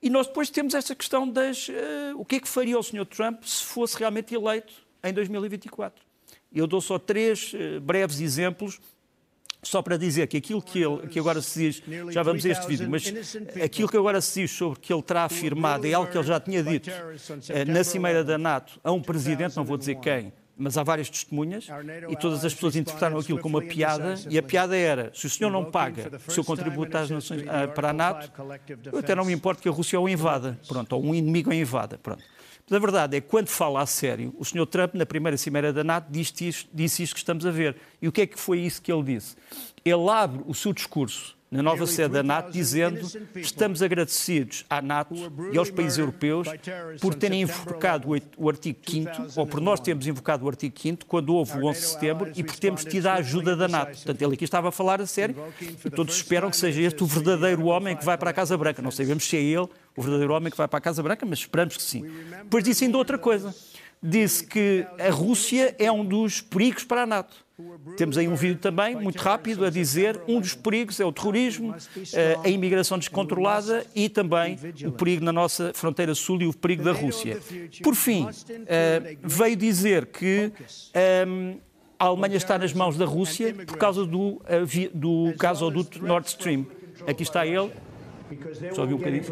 E 0.02 0.10
nós 0.10 0.26
depois 0.26 0.50
temos 0.50 0.74
esta 0.74 0.94
questão 0.94 1.28
das. 1.28 1.68
Uh, 1.68 1.72
o 2.16 2.24
que 2.24 2.36
é 2.36 2.40
que 2.40 2.48
faria 2.48 2.78
o 2.78 2.82
Sr. 2.82 3.06
Trump 3.06 3.42
se 3.44 3.64
fosse 3.64 3.96
realmente 3.98 4.34
eleito 4.34 4.72
em 5.02 5.12
2024? 5.12 6.04
Eu 6.52 6.66
dou 6.66 6.80
só 6.80 6.98
três 6.98 7.52
uh, 7.52 7.80
breves 7.80 8.20
exemplos, 8.20 8.80
só 9.62 9.82
para 9.82 9.96
dizer 9.96 10.26
que 10.28 10.36
aquilo 10.36 10.62
que, 10.62 10.80
ele, 10.80 11.08
que 11.08 11.18
agora 11.18 11.42
se 11.42 11.58
diz, 11.58 11.82
já 12.10 12.22
vamos 12.22 12.46
a 12.46 12.48
este 12.48 12.66
vídeo, 12.66 12.88
mas 12.88 13.12
aquilo 13.62 13.88
que 13.88 13.96
agora 13.96 14.20
se 14.20 14.42
diz 14.42 14.52
sobre 14.52 14.78
que 14.78 14.92
ele 14.92 15.02
terá 15.02 15.24
afirmado 15.24 15.84
é 15.86 15.92
algo 15.92 16.10
que 16.10 16.16
ele 16.16 16.26
já 16.26 16.38
tinha 16.38 16.62
dito 16.62 16.90
uh, 16.90 17.72
na 17.72 17.82
Cimeira 17.82 18.22
da 18.22 18.38
NATO 18.38 18.80
a 18.84 18.92
um 18.92 19.02
presidente, 19.02 19.56
não 19.56 19.64
vou 19.64 19.76
dizer 19.76 19.96
quem, 19.96 20.32
mas 20.58 20.76
há 20.76 20.82
várias 20.82 21.08
testemunhas 21.08 21.69
e 22.08 22.16
todas 22.16 22.44
as 22.44 22.52
pessoas 22.52 22.75
interpretaram 22.75 23.19
aquilo 23.19 23.38
como 23.38 23.58
uma 23.58 23.64
piada 23.64 24.14
e 24.28 24.37
a 24.37 24.43
piada 24.43 24.76
era, 24.76 25.10
se 25.14 25.26
o 25.26 25.31
senhor 25.31 25.50
não 25.50 25.64
paga 25.64 26.20
o 26.26 26.31
seu 26.31 26.44
contributo 26.44 26.96
às 26.96 27.08
nações, 27.08 27.44
ah, 27.46 27.69
para 27.69 27.90
a 27.90 27.93
NATO, 27.93 28.31
eu 28.93 28.99
até 28.99 29.14
não 29.14 29.25
me 29.25 29.32
importo 29.32 29.62
que 29.62 29.69
a 29.69 29.72
Rússia 29.72 30.00
o 30.00 30.08
invada, 30.08 30.58
pronto, 30.66 30.93
ou 30.94 31.05
um 31.05 31.14
inimigo 31.14 31.50
o 31.50 31.55
invada, 31.55 31.96
pronto. 31.96 32.22
Mas 32.69 32.76
a 32.76 32.81
verdade 32.81 33.16
é 33.16 33.20
que, 33.20 33.28
quando 33.28 33.49
fala 33.49 33.81
a 33.81 33.87
sério, 33.87 34.34
o 34.38 34.44
senhor 34.44 34.66
Trump, 34.66 34.94
na 34.94 35.06
primeira 35.06 35.38
cimeira 35.38 35.72
da 35.72 35.82
NATO, 35.82 36.10
disse 36.10 36.49
isto, 36.49 36.69
disse 36.75 37.02
isto 37.02 37.14
que 37.14 37.20
estamos 37.20 37.46
a 37.46 37.50
ver. 37.50 37.76
E 38.02 38.06
o 38.06 38.12
que 38.12 38.22
é 38.22 38.26
que 38.26 38.38
foi 38.38 38.58
isso 38.61 38.82
que 38.82 38.93
ele 38.93 39.04
disse? 39.04 39.37
Ele 39.82 40.11
abre 40.11 40.43
o 40.46 40.52
seu 40.52 40.75
discurso 40.75 41.38
na 41.50 41.62
nova 41.62 41.86
sede 41.86 42.12
da 42.12 42.22
NATO, 42.22 42.52
dizendo 42.52 43.08
estamos 43.36 43.82
agradecidos 43.82 44.64
à 44.68 44.82
NATO 44.82 45.14
e 45.50 45.56
aos 45.56 45.70
países 45.70 45.98
europeus 45.98 46.46
por 47.00 47.14
terem 47.14 47.42
invocado 47.42 48.08
o 48.36 48.48
artigo 48.48 48.78
5 48.86 49.10
ou 49.36 49.46
por 49.46 49.60
nós 49.60 49.80
termos 49.80 50.06
invocado 50.06 50.44
o 50.44 50.48
artigo 50.48 50.78
5 50.78 51.06
quando 51.06 51.34
houve 51.34 51.58
o 51.58 51.66
11 51.66 51.80
de 51.80 51.86
setembro 51.86 52.32
e 52.36 52.44
por 52.44 52.56
termos 52.56 52.84
tido 52.84 53.06
a 53.06 53.14
ajuda 53.14 53.56
da 53.56 53.66
NATO. 53.66 53.96
Portanto, 53.96 54.22
ele 54.22 54.34
aqui 54.34 54.44
estava 54.44 54.68
a 54.68 54.72
falar 54.72 55.00
a 55.00 55.06
sério 55.06 55.36
e 55.84 55.90
todos 55.90 56.16
esperam 56.16 56.50
que 56.50 56.56
seja 56.56 56.82
este 56.82 57.02
o 57.02 57.06
verdadeiro 57.06 57.64
homem 57.66 57.96
que 57.96 58.04
vai 58.04 58.18
para 58.18 58.30
a 58.30 58.32
Casa 58.32 58.56
Branca. 58.56 58.82
Não 58.82 58.90
sabemos 58.90 59.24
se 59.24 59.36
é 59.36 59.40
ele 59.40 59.68
o 59.96 60.02
verdadeiro 60.02 60.34
homem 60.34 60.50
que 60.50 60.56
vai 60.56 60.68
para 60.68 60.78
a 60.78 60.82
Casa 60.82 61.02
Branca, 61.02 61.24
mas 61.24 61.40
esperamos 61.40 61.76
que 61.76 61.82
sim. 61.82 62.04
Depois 62.42 62.62
disse 62.62 62.84
ainda 62.84 62.98
outra 62.98 63.18
coisa. 63.18 63.54
Disse 64.02 64.46
que 64.46 64.86
a 64.98 65.10
Rússia 65.10 65.74
é 65.78 65.90
um 65.90 66.04
dos 66.04 66.40
perigos 66.40 66.84
para 66.84 67.02
a 67.02 67.06
NATO. 67.06 67.47
Temos 67.96 68.16
aí 68.16 68.28
um 68.28 68.37
vídeo 68.37 68.58
também, 68.58 68.94
muito 68.94 69.19
rápido, 69.19 69.64
a 69.64 69.70
dizer 69.70 70.20
um 70.28 70.40
dos 70.40 70.55
perigos 70.55 71.00
é 71.00 71.05
o 71.05 71.10
terrorismo, 71.10 71.75
eh, 72.12 72.38
a 72.44 72.49
imigração 72.49 72.96
descontrolada 72.99 73.84
e 73.96 74.08
também 74.08 74.56
o 74.87 74.93
perigo 74.93 75.25
na 75.25 75.32
nossa 75.32 75.72
fronteira 75.75 76.14
sul 76.14 76.40
e 76.40 76.46
o 76.46 76.52
perigo 76.55 76.84
da 76.84 76.93
Rússia. 76.93 77.40
Por 77.82 77.96
fim, 77.96 78.28
eh, 78.66 79.16
veio 79.25 79.56
dizer 79.56 80.06
que 80.06 80.52
ehm, 80.94 81.58
a 81.99 82.05
Alemanha 82.05 82.37
está 82.37 82.56
nas 82.56 82.72
mãos 82.72 82.96
da 82.96 83.05
Rússia 83.05 83.52
por 83.66 83.76
causa 83.76 84.06
do, 84.06 84.40
eh, 84.46 84.90
do 84.94 85.34
gasoduto 85.37 86.00
Nord 86.00 86.28
Stream. 86.28 86.64
Aqui 87.08 87.25
está 87.25 87.44
ele, 87.44 87.72
só 88.75 88.84
viu 88.84 88.96
um 88.96 88.98
bocadinho. 88.98 89.25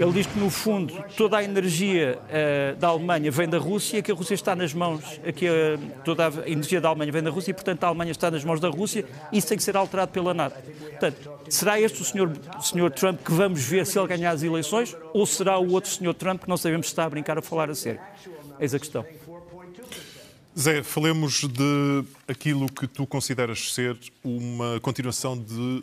Ele 0.00 0.12
diz 0.12 0.26
que, 0.26 0.38
no 0.38 0.50
fundo, 0.50 0.94
toda 1.16 1.38
a 1.38 1.44
energia 1.44 2.18
uh, 2.18 2.76
da 2.76 2.88
Alemanha 2.88 3.30
vem 3.30 3.48
da 3.48 3.58
Rússia, 3.58 4.02
que 4.02 4.12
a 4.12 4.14
Rússia 4.14 4.34
está 4.34 4.54
nas 4.54 4.74
mãos, 4.74 5.20
que 5.34 5.48
uh, 5.48 5.78
toda 6.04 6.28
a 6.28 6.48
energia 6.48 6.80
da 6.80 6.88
Alemanha 6.88 7.12
vem 7.12 7.22
da 7.22 7.30
Rússia 7.30 7.50
e, 7.50 7.54
portanto, 7.54 7.84
a 7.84 7.88
Alemanha 7.88 8.12
está 8.12 8.30
nas 8.30 8.44
mãos 8.44 8.60
da 8.60 8.68
Rússia 8.68 9.04
e 9.30 9.38
isso 9.38 9.48
tem 9.48 9.56
que 9.56 9.62
ser 9.62 9.76
alterado 9.76 10.12
pela 10.12 10.34
NATO. 10.34 10.60
Portanto, 10.90 11.30
será 11.48 11.80
este 11.80 12.02
o 12.02 12.04
senhor, 12.04 12.32
o 12.58 12.62
senhor 12.62 12.90
Trump 12.90 13.22
que 13.24 13.32
vamos 13.32 13.62
ver 13.62 13.86
se 13.86 13.98
ele 13.98 14.08
ganhar 14.08 14.30
as 14.30 14.42
eleições 14.42 14.96
ou 15.12 15.26
será 15.26 15.58
o 15.58 15.72
outro 15.72 15.90
senhor 15.90 16.14
Trump 16.14 16.42
que 16.42 16.48
não 16.48 16.56
sabemos 16.56 16.86
se 16.86 16.92
está 16.92 17.04
a 17.04 17.10
brincar 17.10 17.38
a 17.38 17.42
falar 17.42 17.70
a 17.70 17.74
sério? 17.74 18.00
Eis 18.58 18.74
a 18.74 18.78
questão. 18.78 19.04
Zé, 20.58 20.82
falemos 20.82 21.48
de 21.48 22.04
aquilo 22.28 22.70
que 22.70 22.86
tu 22.86 23.06
consideras 23.06 23.72
ser 23.72 23.96
uma 24.22 24.78
continuação 24.80 25.36
de 25.36 25.82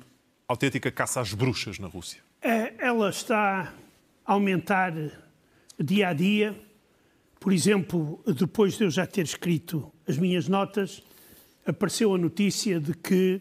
autêntica 0.49 0.91
caça 0.91 1.21
às 1.21 1.31
bruxas 1.31 1.77
na 1.77 1.87
Rússia? 1.87 2.21
É, 2.41 2.73
ela 2.79 3.11
está 3.11 3.71
a 4.25 4.33
aumentar 4.33 4.91
dia 5.79 6.09
a 6.09 6.13
dia. 6.13 6.59
Por 7.39 7.53
exemplo, 7.53 8.19
depois 8.25 8.75
de 8.75 8.83
eu 8.83 8.89
já 8.89 9.05
ter 9.05 9.21
escrito 9.21 9.91
as 10.07 10.17
minhas 10.17 10.47
notas, 10.47 11.03
apareceu 11.63 12.15
a 12.15 12.17
notícia 12.17 12.79
de 12.79 12.95
que 12.95 13.39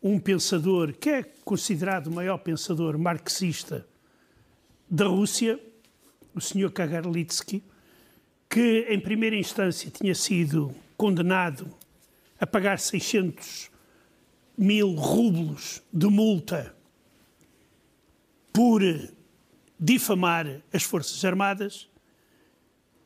um 0.00 0.20
pensador, 0.20 0.92
que 0.92 1.10
é 1.10 1.22
considerado 1.44 2.06
o 2.06 2.14
maior 2.14 2.38
pensador 2.38 2.96
marxista 2.96 3.84
da 4.88 5.06
Rússia, 5.06 5.58
o 6.32 6.40
Sr. 6.40 6.70
Kagarlitsky, 6.70 7.64
que 8.48 8.86
em 8.88 9.00
primeira 9.00 9.34
instância 9.34 9.90
tinha 9.90 10.14
sido 10.14 10.72
condenado 10.96 11.68
a 12.38 12.46
pagar 12.46 12.78
600 12.78 13.74
mil 14.56 14.94
rublos 14.94 15.82
de 15.92 16.06
multa 16.06 16.74
por 18.52 18.82
difamar 19.78 20.62
as 20.72 20.82
Forças 20.82 21.22
Armadas, 21.24 21.88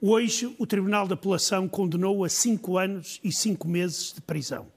hoje 0.00 0.54
o 0.58 0.66
Tribunal 0.66 1.08
de 1.08 1.14
Apelação 1.14 1.68
condenou 1.68 2.24
a 2.24 2.28
cinco 2.28 2.78
anos 2.78 3.18
e 3.24 3.32
cinco 3.32 3.66
meses 3.66 4.12
de 4.12 4.20
prisão. 4.20 4.70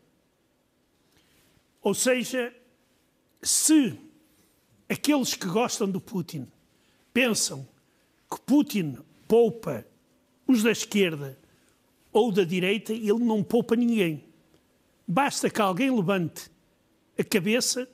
Ou 1.82 1.94
seja, 1.94 2.54
se 3.42 4.00
aqueles 4.90 5.36
que 5.36 5.46
gostam 5.46 5.90
do 5.90 6.02
Putin 6.02 6.48
pensam 7.14 7.68
que 8.30 8.42
Putin 8.42 8.98
poupa 9.28 9.86
os 10.48 10.64
da 10.64 10.72
esquerda 10.72 11.38
ou 12.12 12.32
da 12.32 12.44
direita, 12.44 12.94
ele 12.94 13.14
não 13.14 13.44
poupa 13.44 13.76
ninguém. 13.76 14.24
Basta 15.08 15.50
que 15.50 15.62
alguém 15.62 15.96
levante 15.96 16.50
a 17.24 17.26
cabeça 17.26 17.88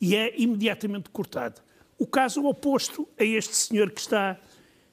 e 0.00 0.16
é 0.16 0.40
imediatamente 0.40 1.10
cortado. 1.10 1.60
O 1.98 2.06
caso 2.06 2.46
oposto 2.46 3.06
a 3.18 3.24
este 3.24 3.54
senhor 3.54 3.90
que 3.90 4.00
está 4.00 4.40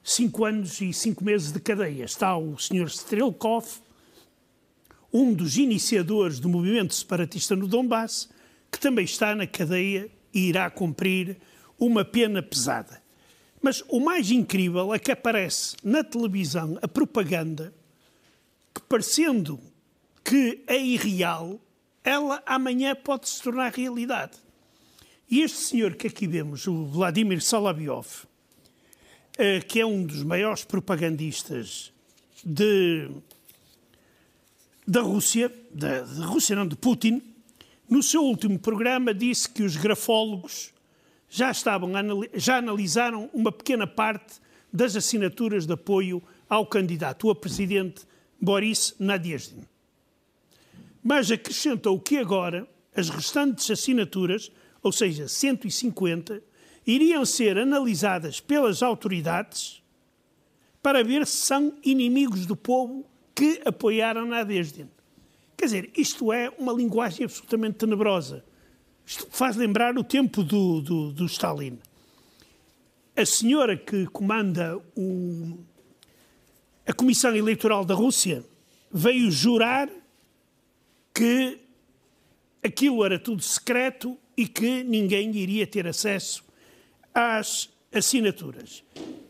cinco 0.02 0.44
anos 0.44 0.80
e 0.80 0.92
cinco 0.92 1.24
meses 1.24 1.52
de 1.52 1.60
cadeia. 1.60 2.04
Está 2.04 2.36
o 2.36 2.58
senhor 2.58 2.88
Strelkov, 2.88 3.66
um 5.12 5.32
dos 5.32 5.56
iniciadores 5.56 6.38
do 6.40 6.48
movimento 6.48 6.94
separatista 6.94 7.56
no 7.56 7.66
Donbass, 7.66 8.28
que 8.70 8.78
também 8.78 9.04
está 9.04 9.34
na 9.34 9.46
cadeia 9.46 10.10
e 10.34 10.48
irá 10.48 10.68
cumprir 10.68 11.38
uma 11.78 12.04
pena 12.04 12.42
pesada. 12.42 13.00
Mas 13.62 13.82
o 13.88 14.00
mais 14.00 14.30
incrível 14.30 14.92
é 14.92 14.98
que 14.98 15.10
aparece 15.10 15.76
na 15.82 16.04
televisão 16.04 16.78
a 16.82 16.88
propaganda 16.88 17.72
que, 18.74 18.82
parecendo 18.82 19.58
que 20.22 20.62
é 20.66 20.78
irreal, 20.78 21.58
ela 22.08 22.42
amanhã 22.46 22.94
pode 22.94 23.28
se 23.28 23.42
tornar 23.42 23.70
realidade. 23.70 24.32
E 25.30 25.42
este 25.42 25.58
senhor 25.58 25.94
que 25.94 26.06
aqui 26.06 26.26
vemos, 26.26 26.66
o 26.66 26.86
Vladimir 26.86 27.42
Solovyov, 27.42 28.06
eh, 29.36 29.60
que 29.60 29.78
é 29.78 29.84
um 29.84 30.06
dos 30.06 30.22
maiores 30.22 30.64
propagandistas 30.64 31.92
de, 32.42 33.10
da 34.86 35.02
Rússia, 35.02 35.52
da, 35.70 36.00
de 36.00 36.22
Rússia 36.22 36.56
não, 36.56 36.66
de 36.66 36.76
Putin, 36.76 37.20
no 37.90 38.02
seu 38.02 38.22
último 38.22 38.58
programa 38.58 39.12
disse 39.12 39.46
que 39.46 39.62
os 39.62 39.76
grafólogos 39.76 40.72
já, 41.28 41.50
estavam, 41.50 41.90
já 42.32 42.56
analisaram 42.56 43.28
uma 43.34 43.52
pequena 43.52 43.86
parte 43.86 44.40
das 44.72 44.96
assinaturas 44.96 45.66
de 45.66 45.74
apoio 45.74 46.22
ao 46.48 46.64
candidato 46.64 47.28
a 47.28 47.36
presidente 47.36 48.06
Boris 48.40 48.94
Nadezhdin. 48.98 49.66
Mas 51.08 51.30
acrescentou 51.30 51.98
que 51.98 52.18
agora 52.18 52.68
as 52.94 53.08
restantes 53.08 53.70
assinaturas, 53.70 54.52
ou 54.82 54.92
seja, 54.92 55.26
150, 55.26 56.42
iriam 56.86 57.24
ser 57.24 57.56
analisadas 57.56 58.40
pelas 58.40 58.82
autoridades 58.82 59.82
para 60.82 61.02
ver 61.02 61.26
se 61.26 61.46
são 61.46 61.72
inimigos 61.82 62.44
do 62.44 62.54
povo 62.54 63.06
que 63.34 63.58
apoiaram 63.64 64.26
Nadezhdin. 64.26 64.90
Quer 65.56 65.64
dizer, 65.64 65.90
isto 65.96 66.30
é 66.30 66.50
uma 66.58 66.74
linguagem 66.74 67.24
absolutamente 67.24 67.78
tenebrosa. 67.78 68.44
Isto 69.06 69.28
faz 69.30 69.56
lembrar 69.56 69.96
o 69.96 70.04
tempo 70.04 70.44
do, 70.44 70.82
do, 70.82 71.10
do 71.10 71.24
Stalin. 71.24 71.78
A 73.16 73.24
senhora 73.24 73.78
que 73.78 74.04
comanda 74.08 74.78
o, 74.94 75.56
a 76.86 76.92
Comissão 76.92 77.34
Eleitoral 77.34 77.82
da 77.82 77.94
Rússia 77.94 78.44
veio 78.92 79.30
jurar 79.30 79.88
que 81.18 81.58
aquilo 82.62 83.04
era 83.04 83.18
tudo 83.18 83.42
secreto 83.42 84.16
e 84.36 84.46
que 84.46 84.84
ninguém 84.84 85.34
iria 85.34 85.66
ter 85.66 85.84
acesso 85.84 86.44
às 87.12 87.68
assinaturas. 87.92 88.84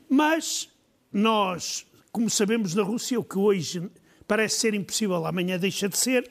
Mas 0.07 0.69
nós, 1.11 1.87
como 2.13 2.29
sabemos 2.29 2.75
na 2.75 2.83
Rússia, 2.83 3.19
o 3.19 3.25
que 3.25 3.39
hoje 3.39 3.91
parece 4.27 4.59
ser 4.59 4.75
impossível, 4.75 5.25
amanhã 5.25 5.59
deixa 5.59 5.89
de 5.89 5.97
ser, 5.97 6.31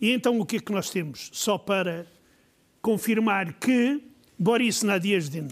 e 0.00 0.12
então 0.12 0.40
o 0.40 0.46
que 0.46 0.56
é 0.56 0.60
que 0.60 0.72
nós 0.72 0.88
temos? 0.88 1.28
Só 1.30 1.58
para 1.58 2.06
confirmar 2.80 3.52
que 3.58 4.02
Boris 4.38 4.82
Nadezhdin 4.82 5.48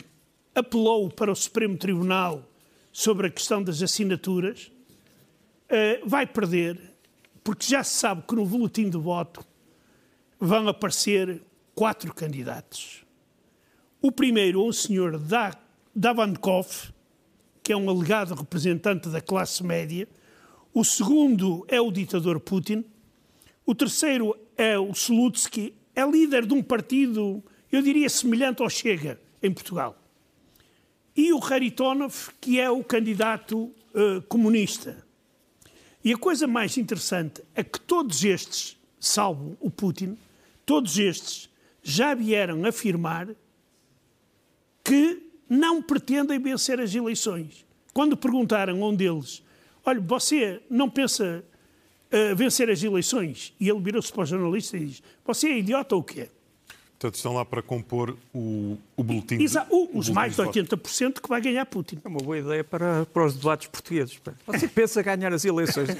apelou 0.54 1.10
para 1.10 1.30
o 1.30 1.36
Supremo 1.36 1.76
Tribunal 1.76 2.50
sobre 2.90 3.26
a 3.26 3.30
questão 3.30 3.62
das 3.62 3.82
assinaturas, 3.82 4.72
uh, 5.68 6.08
vai 6.08 6.26
perder, 6.26 6.93
porque 7.44 7.66
já 7.66 7.84
se 7.84 7.94
sabe 7.94 8.22
que 8.26 8.34
no 8.34 8.46
boletim 8.46 8.88
de 8.88 8.96
voto 8.96 9.44
vão 10.40 10.66
aparecer 10.66 11.42
quatro 11.74 12.12
candidatos. 12.14 13.04
O 14.00 14.10
primeiro 14.10 14.64
é 14.64 14.68
o 14.68 14.72
senhor 14.72 15.20
Davankov, 15.94 16.92
que 17.62 17.72
é 17.72 17.76
um 17.76 17.88
alegado 17.88 18.34
representante 18.34 19.08
da 19.10 19.20
classe 19.20 19.62
média. 19.62 20.08
O 20.72 20.84
segundo 20.84 21.64
é 21.68 21.80
o 21.80 21.90
ditador 21.90 22.40
Putin. 22.40 22.84
O 23.66 23.74
terceiro 23.74 24.36
é 24.56 24.78
o 24.78 24.90
Slutsky, 24.92 25.74
é 25.94 26.04
líder 26.04 26.46
de 26.46 26.54
um 26.54 26.62
partido, 26.62 27.42
eu 27.70 27.80
diria, 27.80 28.08
semelhante 28.08 28.62
ao 28.62 28.70
Chega, 28.70 29.20
em 29.42 29.52
Portugal. 29.52 29.98
E 31.16 31.32
o 31.32 31.42
Haritonov, 31.42 32.30
que 32.40 32.58
é 32.58 32.70
o 32.70 32.82
candidato 32.82 33.64
uh, 33.94 34.20
comunista. 34.28 35.04
E 36.04 36.12
a 36.12 36.18
coisa 36.18 36.46
mais 36.46 36.76
interessante 36.76 37.42
é 37.54 37.64
que 37.64 37.80
todos 37.80 38.22
estes, 38.24 38.76
salvo 39.00 39.56
o 39.58 39.70
Putin, 39.70 40.18
todos 40.66 40.98
estes 40.98 41.48
já 41.82 42.14
vieram 42.14 42.64
afirmar 42.66 43.28
que 44.84 45.22
não 45.48 45.82
pretendem 45.82 46.38
vencer 46.38 46.78
as 46.78 46.94
eleições. 46.94 47.64
Quando 47.94 48.16
perguntaram 48.16 48.82
a 48.82 48.88
um 48.88 48.94
deles, 48.94 49.42
olha, 49.84 50.00
você 50.00 50.60
não 50.68 50.90
pensa 50.90 51.42
uh, 52.12 52.36
vencer 52.36 52.68
as 52.68 52.82
eleições? 52.82 53.54
E 53.58 53.70
ele 53.70 53.80
virou-se 53.80 54.12
para 54.12 54.24
o 54.24 54.26
jornalista 54.26 54.76
e 54.76 54.86
diz: 54.86 55.02
Você 55.24 55.48
é 55.48 55.58
idiota 55.58 55.94
ou 55.94 56.02
o 56.02 56.04
quê? 56.04 56.28
Portanto, 56.98 57.16
estão 57.16 57.34
lá 57.34 57.44
para 57.44 57.60
compor 57.60 58.16
o, 58.32 58.78
o 58.96 59.02
boletim. 59.02 59.42
Exa 59.42 59.66
o, 59.68 59.98
os 59.98 60.08
mais 60.08 60.36
de 60.36 60.42
80% 60.42 61.20
que 61.20 61.28
vai 61.28 61.40
ganhar 61.40 61.66
Putin. 61.66 61.98
É 62.04 62.08
uma 62.08 62.20
boa 62.20 62.38
ideia 62.38 62.64
para, 62.64 63.04
para 63.06 63.26
os 63.26 63.34
debates 63.34 63.68
portugueses. 63.68 64.18
Você 64.46 64.66
pensa 64.68 65.02
ganhar 65.02 65.32
as 65.32 65.44
eleições? 65.44 65.96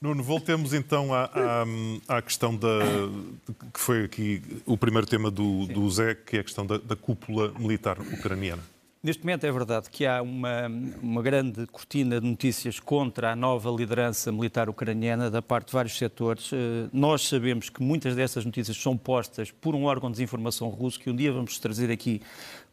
Nuno, 0.00 0.22
voltemos 0.22 0.74
então 0.74 1.14
à, 1.14 1.30
à, 2.08 2.16
à 2.16 2.22
questão 2.22 2.54
da. 2.54 2.80
que 3.72 3.80
foi 3.80 4.04
aqui 4.04 4.42
o 4.66 4.76
primeiro 4.76 5.06
tema 5.06 5.30
do, 5.30 5.66
do 5.66 5.88
Zé, 5.90 6.14
que 6.14 6.36
é 6.36 6.40
a 6.40 6.44
questão 6.44 6.66
da, 6.66 6.76
da 6.76 6.96
cúpula 6.96 7.54
militar 7.58 7.98
ucraniana. 8.00 8.62
Neste 9.04 9.22
momento 9.22 9.44
é 9.44 9.52
verdade 9.52 9.90
que 9.90 10.06
há 10.06 10.22
uma, 10.22 10.66
uma 11.02 11.20
grande 11.20 11.66
cortina 11.66 12.18
de 12.18 12.26
notícias 12.26 12.80
contra 12.80 13.32
a 13.32 13.36
nova 13.36 13.70
liderança 13.70 14.32
militar 14.32 14.70
ucraniana 14.70 15.30
da 15.30 15.42
parte 15.42 15.66
de 15.66 15.72
vários 15.74 15.98
setores. 15.98 16.50
Eh, 16.50 16.88
nós 16.90 17.28
sabemos 17.28 17.68
que 17.68 17.82
muitas 17.82 18.16
dessas 18.16 18.46
notícias 18.46 18.74
são 18.78 18.96
postas 18.96 19.50
por 19.50 19.74
um 19.74 19.84
órgão 19.84 20.10
de 20.10 20.14
desinformação 20.14 20.70
russo, 20.70 20.98
que 20.98 21.10
um 21.10 21.14
dia 21.14 21.30
vamos 21.30 21.58
trazer 21.58 21.90
aqui 21.90 22.22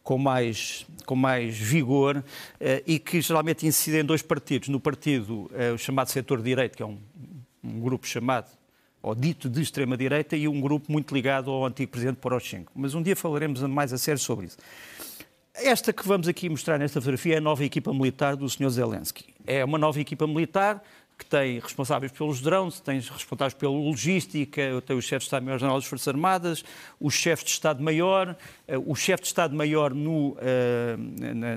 com 0.02 0.16
mais, 0.16 0.86
com 1.04 1.14
mais 1.14 1.54
vigor 1.54 2.24
eh, 2.58 2.82
e 2.86 2.98
que 2.98 3.20
geralmente 3.20 3.66
incide 3.66 3.98
em 3.98 4.04
dois 4.04 4.22
partidos. 4.22 4.70
No 4.70 4.80
partido, 4.80 5.50
eh, 5.52 5.72
o 5.72 5.76
chamado 5.76 6.08
setor 6.08 6.40
direito, 6.40 6.78
que 6.78 6.82
é 6.82 6.86
um, 6.86 6.98
um 7.62 7.78
grupo 7.78 8.06
chamado 8.06 8.50
ou 9.02 9.14
dito 9.14 9.50
de 9.50 9.60
extrema-direita, 9.60 10.34
e 10.34 10.48
um 10.48 10.60
grupo 10.62 10.90
muito 10.90 11.12
ligado 11.12 11.50
ao 11.50 11.66
antigo 11.66 11.90
presidente 11.90 12.16
Poroshenko. 12.16 12.72
Mas 12.74 12.94
um 12.94 13.02
dia 13.02 13.16
falaremos 13.16 13.60
mais 13.62 13.92
a 13.92 13.98
sério 13.98 14.18
sobre 14.18 14.46
isso. 14.46 14.56
Esta 15.54 15.92
que 15.92 16.06
vamos 16.08 16.28
aqui 16.28 16.48
mostrar 16.48 16.78
nesta 16.78 16.98
fotografia 16.98 17.34
é 17.34 17.38
a 17.38 17.40
nova 17.40 17.62
equipa 17.62 17.92
militar 17.92 18.36
do 18.36 18.48
Sr. 18.48 18.70
Zelensky. 18.70 19.34
É 19.46 19.62
uma 19.62 19.76
nova 19.76 20.00
equipa 20.00 20.26
militar 20.26 20.82
que 21.18 21.26
tem 21.26 21.58
responsáveis 21.60 22.10
pelos 22.10 22.40
drones, 22.40 22.80
tem 22.80 22.98
responsáveis 22.98 23.52
pela 23.52 23.70
logística, 23.70 24.62
tem 24.84 24.96
o 24.96 25.02
chefe 25.02 25.18
de 25.18 25.24
Estado-Maior-General 25.24 25.78
das 25.78 25.86
Forças 25.86 26.08
Armadas, 26.08 26.64
o 26.98 27.10
chefe 27.10 27.44
de 27.44 27.50
Estado-Maior, 27.50 28.34
eh, 28.66 28.78
o 28.78 28.94
chefe 28.94 29.22
de 29.22 29.28
Estado-Maior 29.28 29.94
no, 29.94 30.30
uh, 30.30 30.38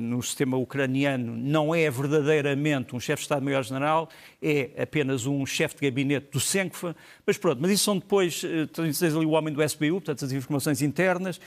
no 0.02 0.22
sistema 0.22 0.58
ucraniano 0.58 1.36
não 1.36 1.74
é 1.74 1.90
verdadeiramente 1.90 2.96
um 2.96 3.00
chefe 3.00 3.22
de 3.22 3.26
Estado-Maior-General, 3.26 4.10
é 4.42 4.70
apenas 4.78 5.26
um 5.26 5.46
chefe 5.46 5.76
de 5.76 5.90
gabinete 5.90 6.28
do 6.32 6.40
Senkfa, 6.40 6.96
mas 7.26 7.38
pronto, 7.38 7.60
mas 7.60 7.72
isso 7.72 7.86
são 7.86 7.98
depois, 7.98 8.44
uh, 8.44 8.68
tens 8.68 9.02
ali 9.02 9.26
o 9.26 9.32
homem 9.32 9.54
do 9.54 9.64
SBU, 9.64 9.94
portanto 9.94 10.26
as 10.26 10.32
informações 10.34 10.82
internas. 10.82 11.40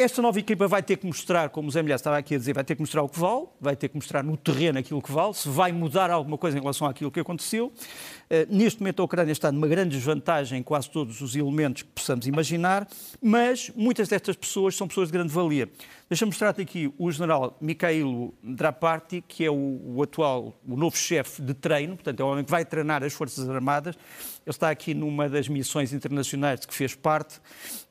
Esta 0.00 0.22
nova 0.22 0.38
equipa 0.38 0.68
vai 0.68 0.80
ter 0.80 0.96
que 0.96 1.04
mostrar, 1.04 1.48
como 1.48 1.66
o 1.66 1.70
Zé 1.72 1.82
Milhar 1.82 1.96
estava 1.96 2.16
aqui 2.16 2.36
a 2.36 2.38
dizer, 2.38 2.54
vai 2.54 2.62
ter 2.62 2.76
que 2.76 2.80
mostrar 2.80 3.02
o 3.02 3.08
que 3.08 3.18
vale, 3.18 3.46
vai 3.60 3.74
ter 3.74 3.88
que 3.88 3.96
mostrar 3.96 4.22
no 4.22 4.36
terreno 4.36 4.78
aquilo 4.78 5.02
que 5.02 5.10
vale, 5.10 5.34
se 5.34 5.48
vai 5.48 5.72
mudar 5.72 6.08
alguma 6.08 6.38
coisa 6.38 6.56
em 6.56 6.60
relação 6.60 6.86
àquilo 6.86 7.10
que 7.10 7.18
aconteceu. 7.18 7.66
Uh, 7.66 8.46
neste 8.48 8.78
momento 8.78 9.02
a 9.02 9.04
Ucrânia 9.04 9.32
está 9.32 9.50
numa 9.50 9.66
grande 9.66 9.96
desvantagem 9.96 10.60
em 10.60 10.62
quase 10.62 10.88
todos 10.88 11.20
os 11.20 11.34
elementos 11.34 11.82
que 11.82 11.88
possamos 11.88 12.28
imaginar, 12.28 12.86
mas 13.20 13.72
muitas 13.74 14.06
destas 14.06 14.36
pessoas 14.36 14.76
são 14.76 14.86
pessoas 14.86 15.08
de 15.08 15.14
grande 15.14 15.32
valia. 15.32 15.68
Deixa-me 16.08 16.30
mostrar-te 16.30 16.62
aqui 16.62 16.92
o 16.96 17.10
general 17.10 17.56
Mikhailo 17.60 18.32
Draparty, 18.42 19.22
que 19.26 19.44
é 19.44 19.50
o, 19.50 19.80
o 19.84 20.02
atual, 20.02 20.58
o 20.66 20.76
novo 20.76 20.96
chefe 20.96 21.42
de 21.42 21.52
treino, 21.52 21.96
portanto 21.96 22.20
é 22.20 22.24
o 22.24 22.28
homem 22.28 22.44
que 22.44 22.50
vai 22.50 22.64
treinar 22.64 23.04
as 23.04 23.12
Forças 23.12 23.48
Armadas. 23.48 23.94
Ele 23.94 24.00
está 24.46 24.70
aqui 24.70 24.94
numa 24.94 25.28
das 25.28 25.48
missões 25.48 25.92
internacionais 25.92 26.60
de 26.60 26.66
que 26.66 26.74
fez 26.74 26.94
parte 26.94 27.40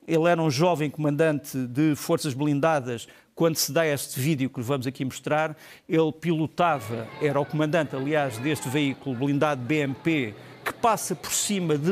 ele 0.07 0.29
era 0.29 0.41
um 0.41 0.49
jovem 0.49 0.89
comandante 0.89 1.57
de 1.67 1.93
forças 1.93 2.33
blindadas 2.33 3.09
quando 3.35 3.57
se 3.57 3.73
dá 3.73 3.85
este 3.85 4.17
vídeo 4.19 4.49
que 4.49 4.61
vamos 4.61 4.87
aqui 4.87 5.03
mostrar. 5.03 5.55
Ele 5.87 6.11
pilotava, 6.13 7.05
era 7.21 7.37
o 7.37 7.45
comandante, 7.45 7.93
aliás, 7.93 8.37
deste 8.37 8.69
veículo 8.69 9.17
blindado 9.17 9.61
BMP 9.61 10.33
que 10.63 10.73
passa 10.81 11.13
por 11.13 11.31
cima 11.31 11.77
de 11.77 11.91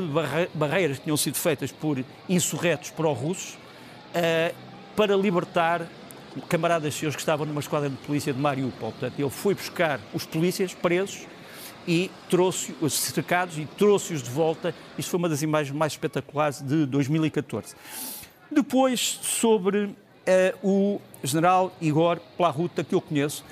barreiras 0.54 0.98
que 0.98 1.04
tinham 1.04 1.18
sido 1.18 1.36
feitas 1.36 1.72
por 1.72 2.04
insurretos 2.28 2.90
pró-russos 2.90 3.54
uh, 3.54 4.56
para 4.96 5.16
libertar 5.16 5.88
camaradas 6.42 6.94
seus 6.94 7.16
que 7.16 7.22
estavam 7.22 7.46
numa 7.46 7.60
esquadra 7.60 7.90
de 7.90 7.96
polícia 7.98 8.34
de 8.34 8.40
Mariupol. 8.40 8.92
Portanto, 8.92 9.20
ele 9.20 9.30
foi 9.30 9.54
buscar 9.54 10.00
os 10.14 10.26
polícias 10.26 10.74
presos 10.74 11.26
e 11.88 12.10
trouxe-os 12.30 12.94
cercados 12.94 13.58
e 13.58 13.66
trouxe-os 13.78 14.24
de 14.24 14.30
volta. 14.30 14.74
Isto 14.98 15.12
foi 15.12 15.18
uma 15.18 15.30
das 15.30 15.42
imagens 15.42 15.76
mais 15.76 15.94
espetaculares 15.94 16.62
de 16.62 16.86
2014. 16.86 17.76
Depois, 18.52 19.20
sobre 19.22 19.86
uh, 19.86 19.96
o 20.64 21.02
general 21.24 21.76
Igor 21.82 22.20
Plahuta, 22.38 22.84
que 22.84 22.96
eu 22.96 23.02
conheço, 23.02 23.44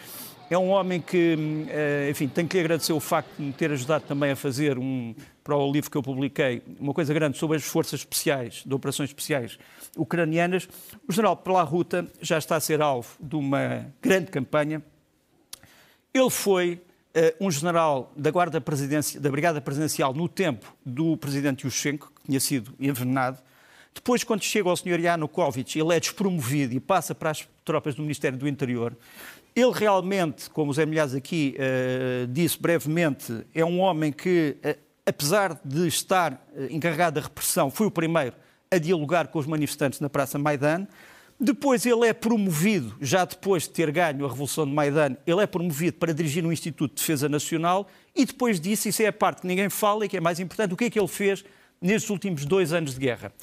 é 0.49 0.57
um 0.57 0.69
homem 0.69 1.01
que, 1.01 1.35
uh, 1.35 2.09
enfim, 2.09 2.27
tenho 2.27 2.47
que 2.47 2.57
lhe 2.57 2.61
agradecer 2.61 2.93
o 2.93 2.99
facto 2.99 3.29
de 3.37 3.43
me 3.43 3.53
ter 3.53 3.71
ajudado 3.71 4.05
também 4.07 4.31
a 4.31 4.35
fazer 4.35 4.77
um, 4.77 5.15
para 5.43 5.57
o 5.57 5.71
livro 5.71 5.91
que 5.91 5.97
eu 5.97 6.03
publiquei, 6.03 6.61
uma 6.79 6.93
coisa 6.93 7.13
grande 7.13 7.37
sobre 7.37 7.57
as 7.57 7.63
forças 7.63 7.99
especiais, 7.99 8.63
de 8.65 8.73
operações 8.73 9.09
especiais 9.09 9.57
ucranianas. 9.97 10.67
O 11.07 11.11
general 11.11 11.35
Pelahuta 11.35 12.07
já 12.21 12.37
está 12.37 12.55
a 12.55 12.59
ser 12.59 12.81
alvo 12.81 13.09
de 13.19 13.35
uma 13.35 13.87
grande 14.01 14.31
campanha. 14.31 14.81
Ele 16.13 16.29
foi 16.29 16.81
uh, 17.15 17.45
um 17.45 17.51
general 17.51 18.11
da 18.15 18.31
Guarda 18.31 18.61
Presidencial, 18.61 19.21
da 19.21 19.29
Brigada 19.29 19.59
Presidencial 19.59 20.13
no 20.13 20.29
tempo 20.29 20.73
do 20.85 21.17
presidente 21.17 21.65
Yushchenko, 21.65 22.11
que 22.15 22.27
tinha 22.27 22.39
sido 22.39 22.73
envenenado. 22.79 23.39
Depois, 23.93 24.23
quando 24.23 24.41
chega 24.41 24.69
ao 24.69 24.75
Sr. 24.75 24.99
Yanukovych, 24.99 25.79
ele 25.79 25.95
é 25.95 25.99
despromovido 25.99 26.73
e 26.73 26.79
passa 26.79 27.13
para 27.13 27.29
as 27.29 27.47
tropas 27.63 27.95
do 27.95 28.01
Ministério 28.01 28.37
do 28.37 28.47
Interior. 28.47 28.97
Ele 29.55 29.71
realmente, 29.71 30.49
como 30.49 30.71
o 30.71 30.73
Zé 30.73 30.85
Milhares 30.85 31.13
aqui 31.13 31.55
uh, 31.57 32.27
disse 32.27 32.59
brevemente, 32.59 33.45
é 33.53 33.63
um 33.63 33.79
homem 33.79 34.11
que, 34.11 34.57
uh, 34.65 34.77
apesar 35.05 35.59
de 35.63 35.87
estar 35.87 36.33
uh, 36.33 36.65
encarregado 36.69 37.19
da 37.19 37.21
repressão, 37.21 37.69
foi 37.69 37.87
o 37.87 37.91
primeiro 37.91 38.35
a 38.71 38.77
dialogar 38.77 39.27
com 39.27 39.39
os 39.39 39.45
manifestantes 39.45 39.99
na 39.99 40.09
Praça 40.09 40.39
Maidan. 40.39 40.87
Depois 41.39 41.85
ele 41.85 42.07
é 42.07 42.13
promovido, 42.13 42.95
já 43.01 43.25
depois 43.25 43.63
de 43.63 43.71
ter 43.71 43.91
ganho 43.91 44.25
a 44.25 44.29
Revolução 44.29 44.65
de 44.65 44.71
Maidan, 44.71 45.17
ele 45.27 45.41
é 45.41 45.47
promovido 45.47 45.97
para 45.97 46.13
dirigir 46.13 46.45
um 46.45 46.51
Instituto 46.51 46.95
de 46.95 47.01
Defesa 47.01 47.27
Nacional 47.27 47.87
e 48.15 48.25
depois 48.25 48.59
disso, 48.59 48.87
isso 48.87 49.01
é 49.03 49.07
a 49.07 49.13
parte 49.13 49.41
que 49.41 49.47
ninguém 49.47 49.69
fala 49.69 50.05
e 50.05 50.09
que 50.09 50.17
é 50.17 50.21
mais 50.21 50.39
importante, 50.39 50.73
o 50.73 50.77
que 50.77 50.85
é 50.85 50.89
que 50.89 50.99
ele 50.99 51.07
fez 51.07 51.43
nestes 51.81 52.09
últimos 52.09 52.45
dois 52.45 52.71
anos 52.71 52.93
de 52.93 52.99
guerra. 52.99 53.33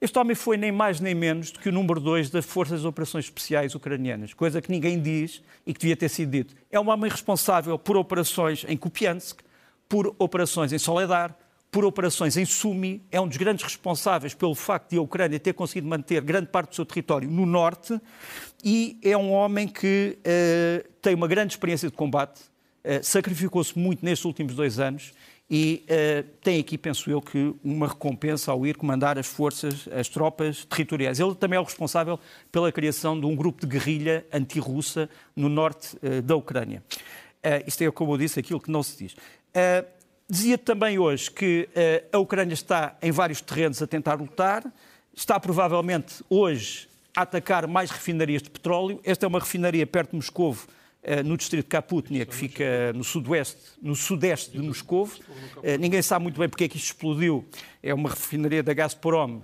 Este 0.00 0.18
homem 0.18 0.34
foi 0.34 0.56
nem 0.56 0.70
mais 0.70 1.00
nem 1.00 1.14
menos 1.14 1.50
do 1.50 1.58
que 1.58 1.68
o 1.68 1.72
número 1.72 2.00
dois 2.00 2.30
das 2.30 2.44
Forças 2.44 2.82
de 2.82 2.86
Operações 2.86 3.24
Especiais 3.24 3.74
ucranianas, 3.74 4.32
coisa 4.32 4.62
que 4.62 4.70
ninguém 4.70 5.00
diz 5.00 5.42
e 5.66 5.74
que 5.74 5.80
devia 5.80 5.96
ter 5.96 6.08
sido 6.08 6.30
dito. 6.30 6.54
É 6.70 6.78
um 6.78 6.88
homem 6.88 7.10
responsável 7.10 7.78
por 7.78 7.96
operações 7.96 8.64
em 8.68 8.76
Kupiansk, 8.76 9.40
por 9.88 10.14
operações 10.18 10.72
em 10.72 10.78
Soledar, 10.78 11.36
por 11.70 11.84
operações 11.84 12.36
em 12.36 12.44
Sumi, 12.44 13.02
é 13.10 13.20
um 13.20 13.28
dos 13.28 13.36
grandes 13.36 13.62
responsáveis 13.64 14.34
pelo 14.34 14.54
facto 14.54 14.90
de 14.90 14.98
a 14.98 15.02
Ucrânia 15.02 15.38
ter 15.38 15.52
conseguido 15.52 15.86
manter 15.86 16.22
grande 16.22 16.48
parte 16.48 16.70
do 16.70 16.74
seu 16.76 16.86
território 16.86 17.28
no 17.30 17.44
norte 17.44 18.00
e 18.64 18.98
é 19.02 19.16
um 19.16 19.30
homem 19.32 19.68
que 19.68 20.18
uh, 20.18 20.88
tem 21.02 21.14
uma 21.14 21.28
grande 21.28 21.52
experiência 21.52 21.90
de 21.90 21.94
combate, 21.94 22.40
uh, 22.40 23.02
sacrificou-se 23.02 23.78
muito 23.78 24.04
nestes 24.04 24.24
últimos 24.24 24.54
dois 24.54 24.78
anos 24.78 25.12
e 25.50 25.84
uh, 25.84 26.26
tem 26.42 26.58
aqui, 26.58 26.78
penso 26.78 27.10
eu, 27.10 27.20
que 27.20 27.54
uma 27.62 27.88
recompensa 27.88 28.50
ao 28.50 28.66
ir 28.66 28.76
comandar 28.76 29.18
as 29.18 29.26
forças, 29.26 29.88
as 29.92 30.08
tropas 30.08 30.64
territoriais. 30.64 31.20
Ele 31.20 31.34
também 31.34 31.58
é 31.58 31.60
o 31.60 31.64
responsável 31.64 32.18
pela 32.50 32.72
criação 32.72 33.18
de 33.18 33.26
um 33.26 33.36
grupo 33.36 33.60
de 33.60 33.66
guerrilha 33.66 34.26
anti-russa 34.32 35.08
no 35.36 35.48
norte 35.48 35.96
da 36.24 36.36
Ucrânia. 36.36 36.82
Uh, 37.38 37.62
isto 37.68 37.82
é, 37.82 37.90
como 37.90 38.12
eu 38.12 38.18
disse, 38.18 38.40
aquilo 38.40 38.60
que 38.60 38.70
não 38.70 38.82
se 38.82 39.04
diz. 39.04 39.16
Dizia 40.28 40.58
também 40.58 40.98
hoje 40.98 41.30
que 41.30 41.68
a 42.12 42.18
Ucrânia 42.18 42.54
está 42.54 42.96
em 43.00 43.10
vários 43.10 43.40
terrenos 43.40 43.80
a 43.82 43.86
tentar 43.86 44.14
lutar, 44.14 44.64
está 45.14 45.38
provavelmente 45.40 46.22
hoje 46.28 46.88
a 47.16 47.22
atacar 47.22 47.66
mais 47.66 47.90
refinarias 47.90 48.42
de 48.42 48.50
petróleo. 48.50 49.00
Esta 49.02 49.26
é 49.26 49.28
uma 49.28 49.40
refinaria 49.40 49.86
perto 49.86 50.10
de 50.10 50.16
Moscovo, 50.16 50.68
eh, 51.02 51.22
no 51.22 51.36
distrito 51.36 51.64
de 51.64 51.70
Kaputnia, 51.70 52.24
que 52.26 52.34
fica 52.34 52.92
no 52.92 53.02
sudoeste, 53.02 53.58
no 53.82 53.96
sudeste 53.96 54.50
de 54.52 54.58
Moscou. 54.58 55.10
Ninguém 55.80 56.02
sabe 56.02 56.22
muito 56.22 56.38
bem 56.38 56.48
porque 56.48 56.64
é 56.64 56.68
que 56.68 56.76
isto 56.76 56.86
explodiu. 56.86 57.44
É 57.82 57.92
uma 57.92 58.10
refinaria 58.10 58.62
da 58.62 58.72
Gazprom. 58.72 59.40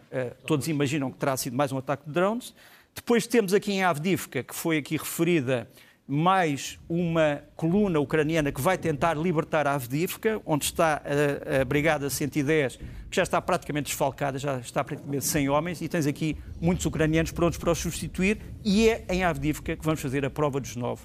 Todos 0.46 0.68
imaginam 0.68 1.10
que 1.10 1.18
terá 1.18 1.36
sido 1.36 1.56
mais 1.56 1.72
um 1.72 1.78
ataque 1.78 2.04
de 2.06 2.12
drones. 2.12 2.54
Depois 2.94 3.26
temos 3.26 3.52
aqui 3.52 3.72
em 3.72 3.82
Avdivka, 3.82 4.42
que 4.42 4.54
foi 4.54 4.78
aqui 4.78 4.96
referida, 4.96 5.68
mais 6.06 6.78
uma 6.88 7.42
coluna 7.56 7.98
ucraniana 7.98 8.52
que 8.52 8.60
vai 8.60 8.76
tentar 8.76 9.14
libertar 9.14 9.66
a 9.66 9.74
Avdivka, 9.74 10.40
onde 10.44 10.66
está 10.66 11.02
a, 11.02 11.62
a, 11.62 11.64
Brigada 11.64 12.10
110, 12.10 12.76
que 12.76 13.16
já 13.16 13.22
está 13.22 13.40
praticamente 13.40 13.86
desfalcada, 13.86 14.38
já 14.38 14.58
está 14.58 14.84
praticamente 14.84 15.24
sem 15.24 15.48
homens, 15.48 15.80
e 15.80 15.88
tens 15.88 16.06
aqui 16.06 16.36
muitos 16.60 16.84
ucranianos 16.84 17.32
prontos 17.32 17.58
para 17.58 17.72
os 17.72 17.78
substituir, 17.78 18.38
e 18.62 18.88
é 18.88 19.04
em 19.08 19.24
Avdivka 19.24 19.76
que 19.76 19.84
vamos 19.84 20.00
fazer 20.00 20.24
a 20.24 20.30
prova 20.30 20.60
dos 20.60 20.76
nove 20.76 21.02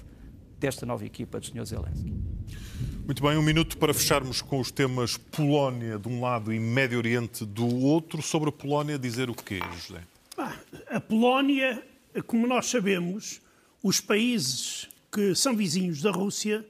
desta 0.58 0.84
nova 0.84 1.06
equipa 1.06 1.40
do 1.40 1.46
Sr. 1.46 1.64
Zelensky. 1.64 2.12
Muito 3.06 3.22
bem, 3.22 3.36
um 3.36 3.42
minuto 3.42 3.78
para 3.78 3.94
fecharmos 3.94 4.42
com 4.42 4.60
os 4.60 4.70
temas 4.70 5.16
Polónia 5.16 5.98
de 5.98 6.06
um 6.06 6.20
lado 6.20 6.52
e 6.52 6.60
Médio 6.60 6.98
Oriente 6.98 7.44
do 7.46 7.66
outro. 7.66 8.22
Sobre 8.22 8.50
a 8.50 8.52
Polónia, 8.52 8.98
dizer 8.98 9.30
o 9.30 9.34
quê, 9.34 9.60
José? 9.72 10.02
A 10.88 11.00
Polónia, 11.00 11.82
como 12.26 12.46
nós 12.46 12.66
sabemos, 12.66 13.40
os 13.82 14.00
países 14.00 14.89
que 15.10 15.34
são 15.34 15.56
vizinhos 15.56 16.00
da 16.02 16.10
Rússia 16.10 16.66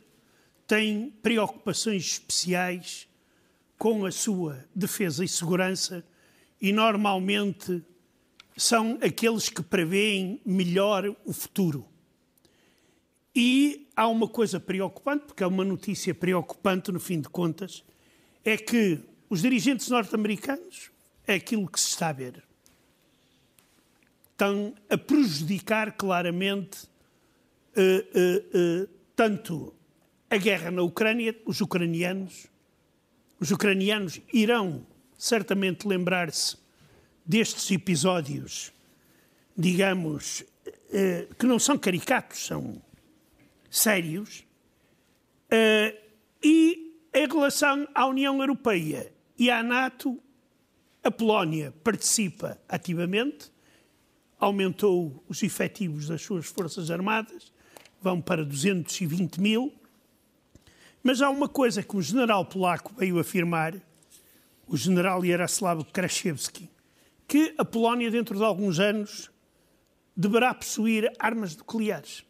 têm 0.66 1.11
preocupações 1.22 2.12
especiais 2.12 3.09
com 3.76 4.07
a 4.07 4.12
sua 4.12 4.64
defesa 4.74 5.24
e 5.24 5.29
segurança 5.29 6.05
e 6.61 6.72
normalmente 6.72 7.83
são 8.57 8.98
aqueles 9.03 9.48
que 9.48 9.62
preveem 9.62 10.40
melhor 10.44 11.16
o 11.24 11.33
futuro. 11.33 11.87
E 13.35 13.88
há 13.96 14.07
uma 14.07 14.29
coisa 14.29 14.59
preocupante, 14.59 15.26
porque 15.26 15.42
é 15.42 15.46
uma 15.46 15.64
notícia 15.64 16.14
preocupante 16.14 16.90
no 16.92 17.00
fim 17.00 17.20
de 17.20 17.29
contas, 17.29 17.85
é 18.44 18.57
que 18.57 19.00
os 19.29 19.42
dirigentes 19.42 19.88
norte-americanos, 19.88 20.90
é 21.26 21.35
aquilo 21.35 21.68
que 21.68 21.79
se 21.79 21.88
está 21.88 22.09
a 22.09 22.12
ver, 22.12 22.42
estão 24.33 24.74
a 24.88 24.98
prejudicar 24.98 25.92
claramente 25.92 26.88
uh, 27.76 28.85
uh, 28.85 28.88
tanto 29.14 29.74
a 30.28 30.37
guerra 30.37 30.70
na 30.70 30.83
Ucrânia, 30.83 31.37
os 31.44 31.61
ucranianos, 31.61 32.46
os 33.38 33.50
ucranianos 33.50 34.20
irão 34.33 34.87
certamente 35.18 35.87
lembrar-se 35.87 36.56
destes 37.24 37.70
episódios, 37.70 38.72
digamos, 39.56 40.44
que 41.38 41.46
não 41.46 41.59
são 41.59 41.76
caricatos, 41.76 42.46
são 42.46 42.80
sérios. 43.70 44.44
E 46.42 46.96
em 47.12 47.26
relação 47.26 47.88
à 47.94 48.06
União 48.06 48.40
Europeia 48.40 49.12
e 49.38 49.50
à 49.50 49.62
NATO, 49.62 50.20
a 51.02 51.11
Polónia 51.11 51.72
participa 51.83 52.59
ativamente, 52.68 53.50
aumentou 54.38 55.22
os 55.28 55.42
efetivos 55.42 56.06
das 56.06 56.22
suas 56.22 56.46
Forças 56.46 56.90
Armadas, 56.90 57.52
vão 58.00 58.20
para 58.20 58.44
220 58.44 59.40
mil. 59.40 59.72
Mas 61.02 61.20
há 61.22 61.30
uma 61.30 61.48
coisa 61.48 61.82
que 61.82 61.96
o 61.96 62.02
general 62.02 62.44
polaco 62.44 62.94
veio 62.96 63.18
afirmar, 63.18 63.74
o 64.66 64.76
general 64.76 65.24
Jaroslaw 65.24 65.84
Kraszewski, 65.84 66.70
que 67.26 67.54
a 67.58 67.64
Polónia, 67.64 68.10
dentro 68.10 68.36
de 68.36 68.44
alguns 68.44 68.78
anos, 68.78 69.30
deverá 70.16 70.52
possuir 70.54 71.10
armas 71.18 71.56
nucleares. 71.56 72.24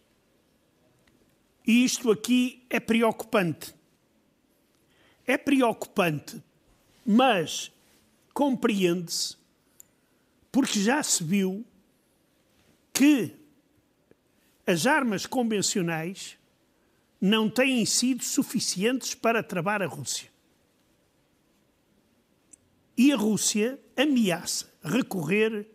E 1.66 1.84
isto 1.84 2.10
aqui 2.10 2.64
é 2.70 2.80
preocupante. 2.80 3.74
É 5.26 5.36
preocupante, 5.36 6.42
mas 7.04 7.70
compreende-se 8.32 9.36
porque 10.50 10.80
já 10.80 11.02
se 11.02 11.22
viu 11.22 11.64
que 12.92 13.36
as 14.70 14.86
armas 14.86 15.26
convencionais 15.26 16.38
não 17.20 17.50
têm 17.50 17.84
sido 17.84 18.24
suficientes 18.24 19.14
para 19.14 19.42
travar 19.42 19.82
a 19.82 19.86
Rússia. 19.86 20.30
E 22.96 23.12
a 23.12 23.16
Rússia 23.16 23.78
ameaça 23.96 24.70
recorrer 24.82 25.66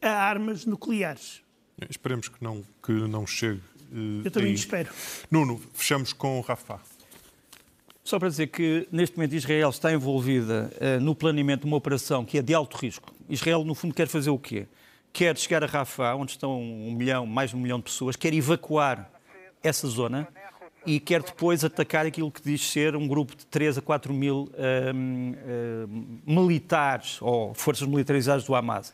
a 0.00 0.10
armas 0.10 0.64
nucleares. 0.64 1.42
Esperemos 1.88 2.28
que 2.28 2.42
não, 2.42 2.64
que 2.82 2.92
não 2.92 3.26
chegue 3.26 3.62
eu 4.24 4.30
também 4.30 4.54
espero. 4.54 4.90
Nuno, 5.30 5.60
fechamos 5.74 6.12
com 6.12 6.38
o 6.38 6.40
Rafa. 6.40 6.80
Só 8.02 8.18
para 8.18 8.28
dizer 8.28 8.48
que, 8.48 8.88
neste 8.90 9.16
momento, 9.16 9.34
Israel 9.34 9.70
está 9.70 9.92
envolvida 9.92 10.70
uh, 10.80 11.00
no 11.00 11.14
planeamento 11.14 11.62
de 11.62 11.66
uma 11.66 11.76
operação 11.76 12.24
que 12.24 12.38
é 12.38 12.42
de 12.42 12.54
alto 12.54 12.76
risco. 12.76 13.14
Israel, 13.28 13.64
no 13.64 13.74
fundo, 13.74 13.94
quer 13.94 14.08
fazer 14.08 14.30
o 14.30 14.38
quê? 14.38 14.66
Quer 15.12 15.36
chegar 15.36 15.62
a 15.62 15.66
Rafah, 15.66 16.14
onde 16.14 16.32
estão 16.32 16.60
um 16.60 16.92
milhão, 16.92 17.26
mais 17.26 17.50
de 17.50 17.56
um 17.56 17.60
milhão 17.60 17.78
de 17.78 17.84
pessoas, 17.84 18.16
quer 18.16 18.32
evacuar 18.32 19.10
essa 19.62 19.86
zona 19.86 20.26
e 20.86 20.98
quer 20.98 21.22
depois 21.22 21.64
atacar 21.64 22.06
aquilo 22.06 22.30
que 22.30 22.42
diz 22.42 22.68
ser 22.70 22.96
um 22.96 23.06
grupo 23.06 23.36
de 23.36 23.46
3 23.46 23.78
a 23.78 23.82
4 23.82 24.12
mil 24.12 24.50
uh, 24.52 25.86
uh, 25.86 26.22
militares 26.26 27.20
ou 27.20 27.54
forças 27.54 27.86
militarizadas 27.86 28.44
do 28.44 28.54
Hamas. 28.54 28.92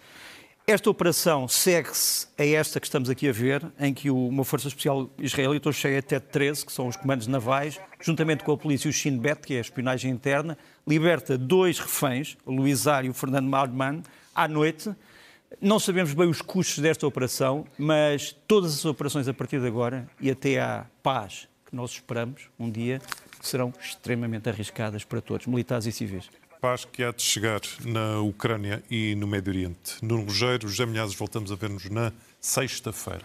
Esta 0.66 0.90
operação 0.90 1.48
segue-se 1.48 2.26
a 2.36 2.44
esta 2.44 2.78
que 2.78 2.86
estamos 2.86 3.08
aqui 3.08 3.26
a 3.26 3.32
ver, 3.32 3.64
em 3.80 3.94
que 3.94 4.10
uma 4.10 4.44
Força 4.44 4.68
Especial 4.68 5.08
Israelita, 5.18 5.72
cheia 5.72 5.98
até 5.98 6.20
13, 6.20 6.66
que 6.66 6.72
são 6.72 6.88
os 6.88 6.94
comandos 6.94 7.26
navais, 7.26 7.80
juntamente 8.02 8.44
com 8.44 8.52
a 8.52 8.58
polícia 8.58 8.86
e 8.86 8.90
o 8.90 8.92
Shin 8.92 9.16
Bet, 9.16 9.46
que 9.46 9.54
é 9.54 9.58
a 9.58 9.60
espionagem 9.62 10.10
interna, 10.10 10.58
liberta 10.86 11.38
dois 11.38 11.78
reféns, 11.78 12.36
o 12.44 12.52
Luizar 12.52 13.06
e 13.06 13.08
o 13.08 13.14
Fernando 13.14 13.48
Maudman, 13.48 14.02
à 14.34 14.46
noite. 14.46 14.90
Não 15.60 15.78
sabemos 15.78 16.12
bem 16.12 16.28
os 16.28 16.42
custos 16.42 16.78
desta 16.78 17.06
operação, 17.06 17.66
mas 17.78 18.36
todas 18.46 18.74
as 18.74 18.84
operações 18.84 19.26
a 19.28 19.34
partir 19.34 19.60
de 19.60 19.66
agora 19.66 20.08
e 20.20 20.30
até 20.30 20.60
à 20.60 20.86
paz 21.02 21.48
que 21.68 21.76
nós 21.76 21.90
esperamos 21.92 22.48
um 22.58 22.70
dia, 22.70 23.00
serão 23.42 23.72
extremamente 23.80 24.48
arriscadas 24.48 25.04
para 25.04 25.20
todos, 25.20 25.46
militares 25.46 25.86
e 25.86 25.92
civis. 25.92 26.28
Paz 26.60 26.84
que 26.84 27.04
há 27.04 27.12
de 27.12 27.22
chegar 27.22 27.60
na 27.84 28.20
Ucrânia 28.20 28.82
e 28.90 29.14
no 29.14 29.26
Médio 29.26 29.52
Oriente. 29.52 29.96
Nuno 30.02 30.24
Rogério, 30.24 30.68
José 30.68 30.86
Milhazes, 30.86 31.14
voltamos 31.14 31.52
a 31.52 31.54
ver-nos 31.54 31.88
na 31.90 32.12
sexta-feira. 32.40 33.22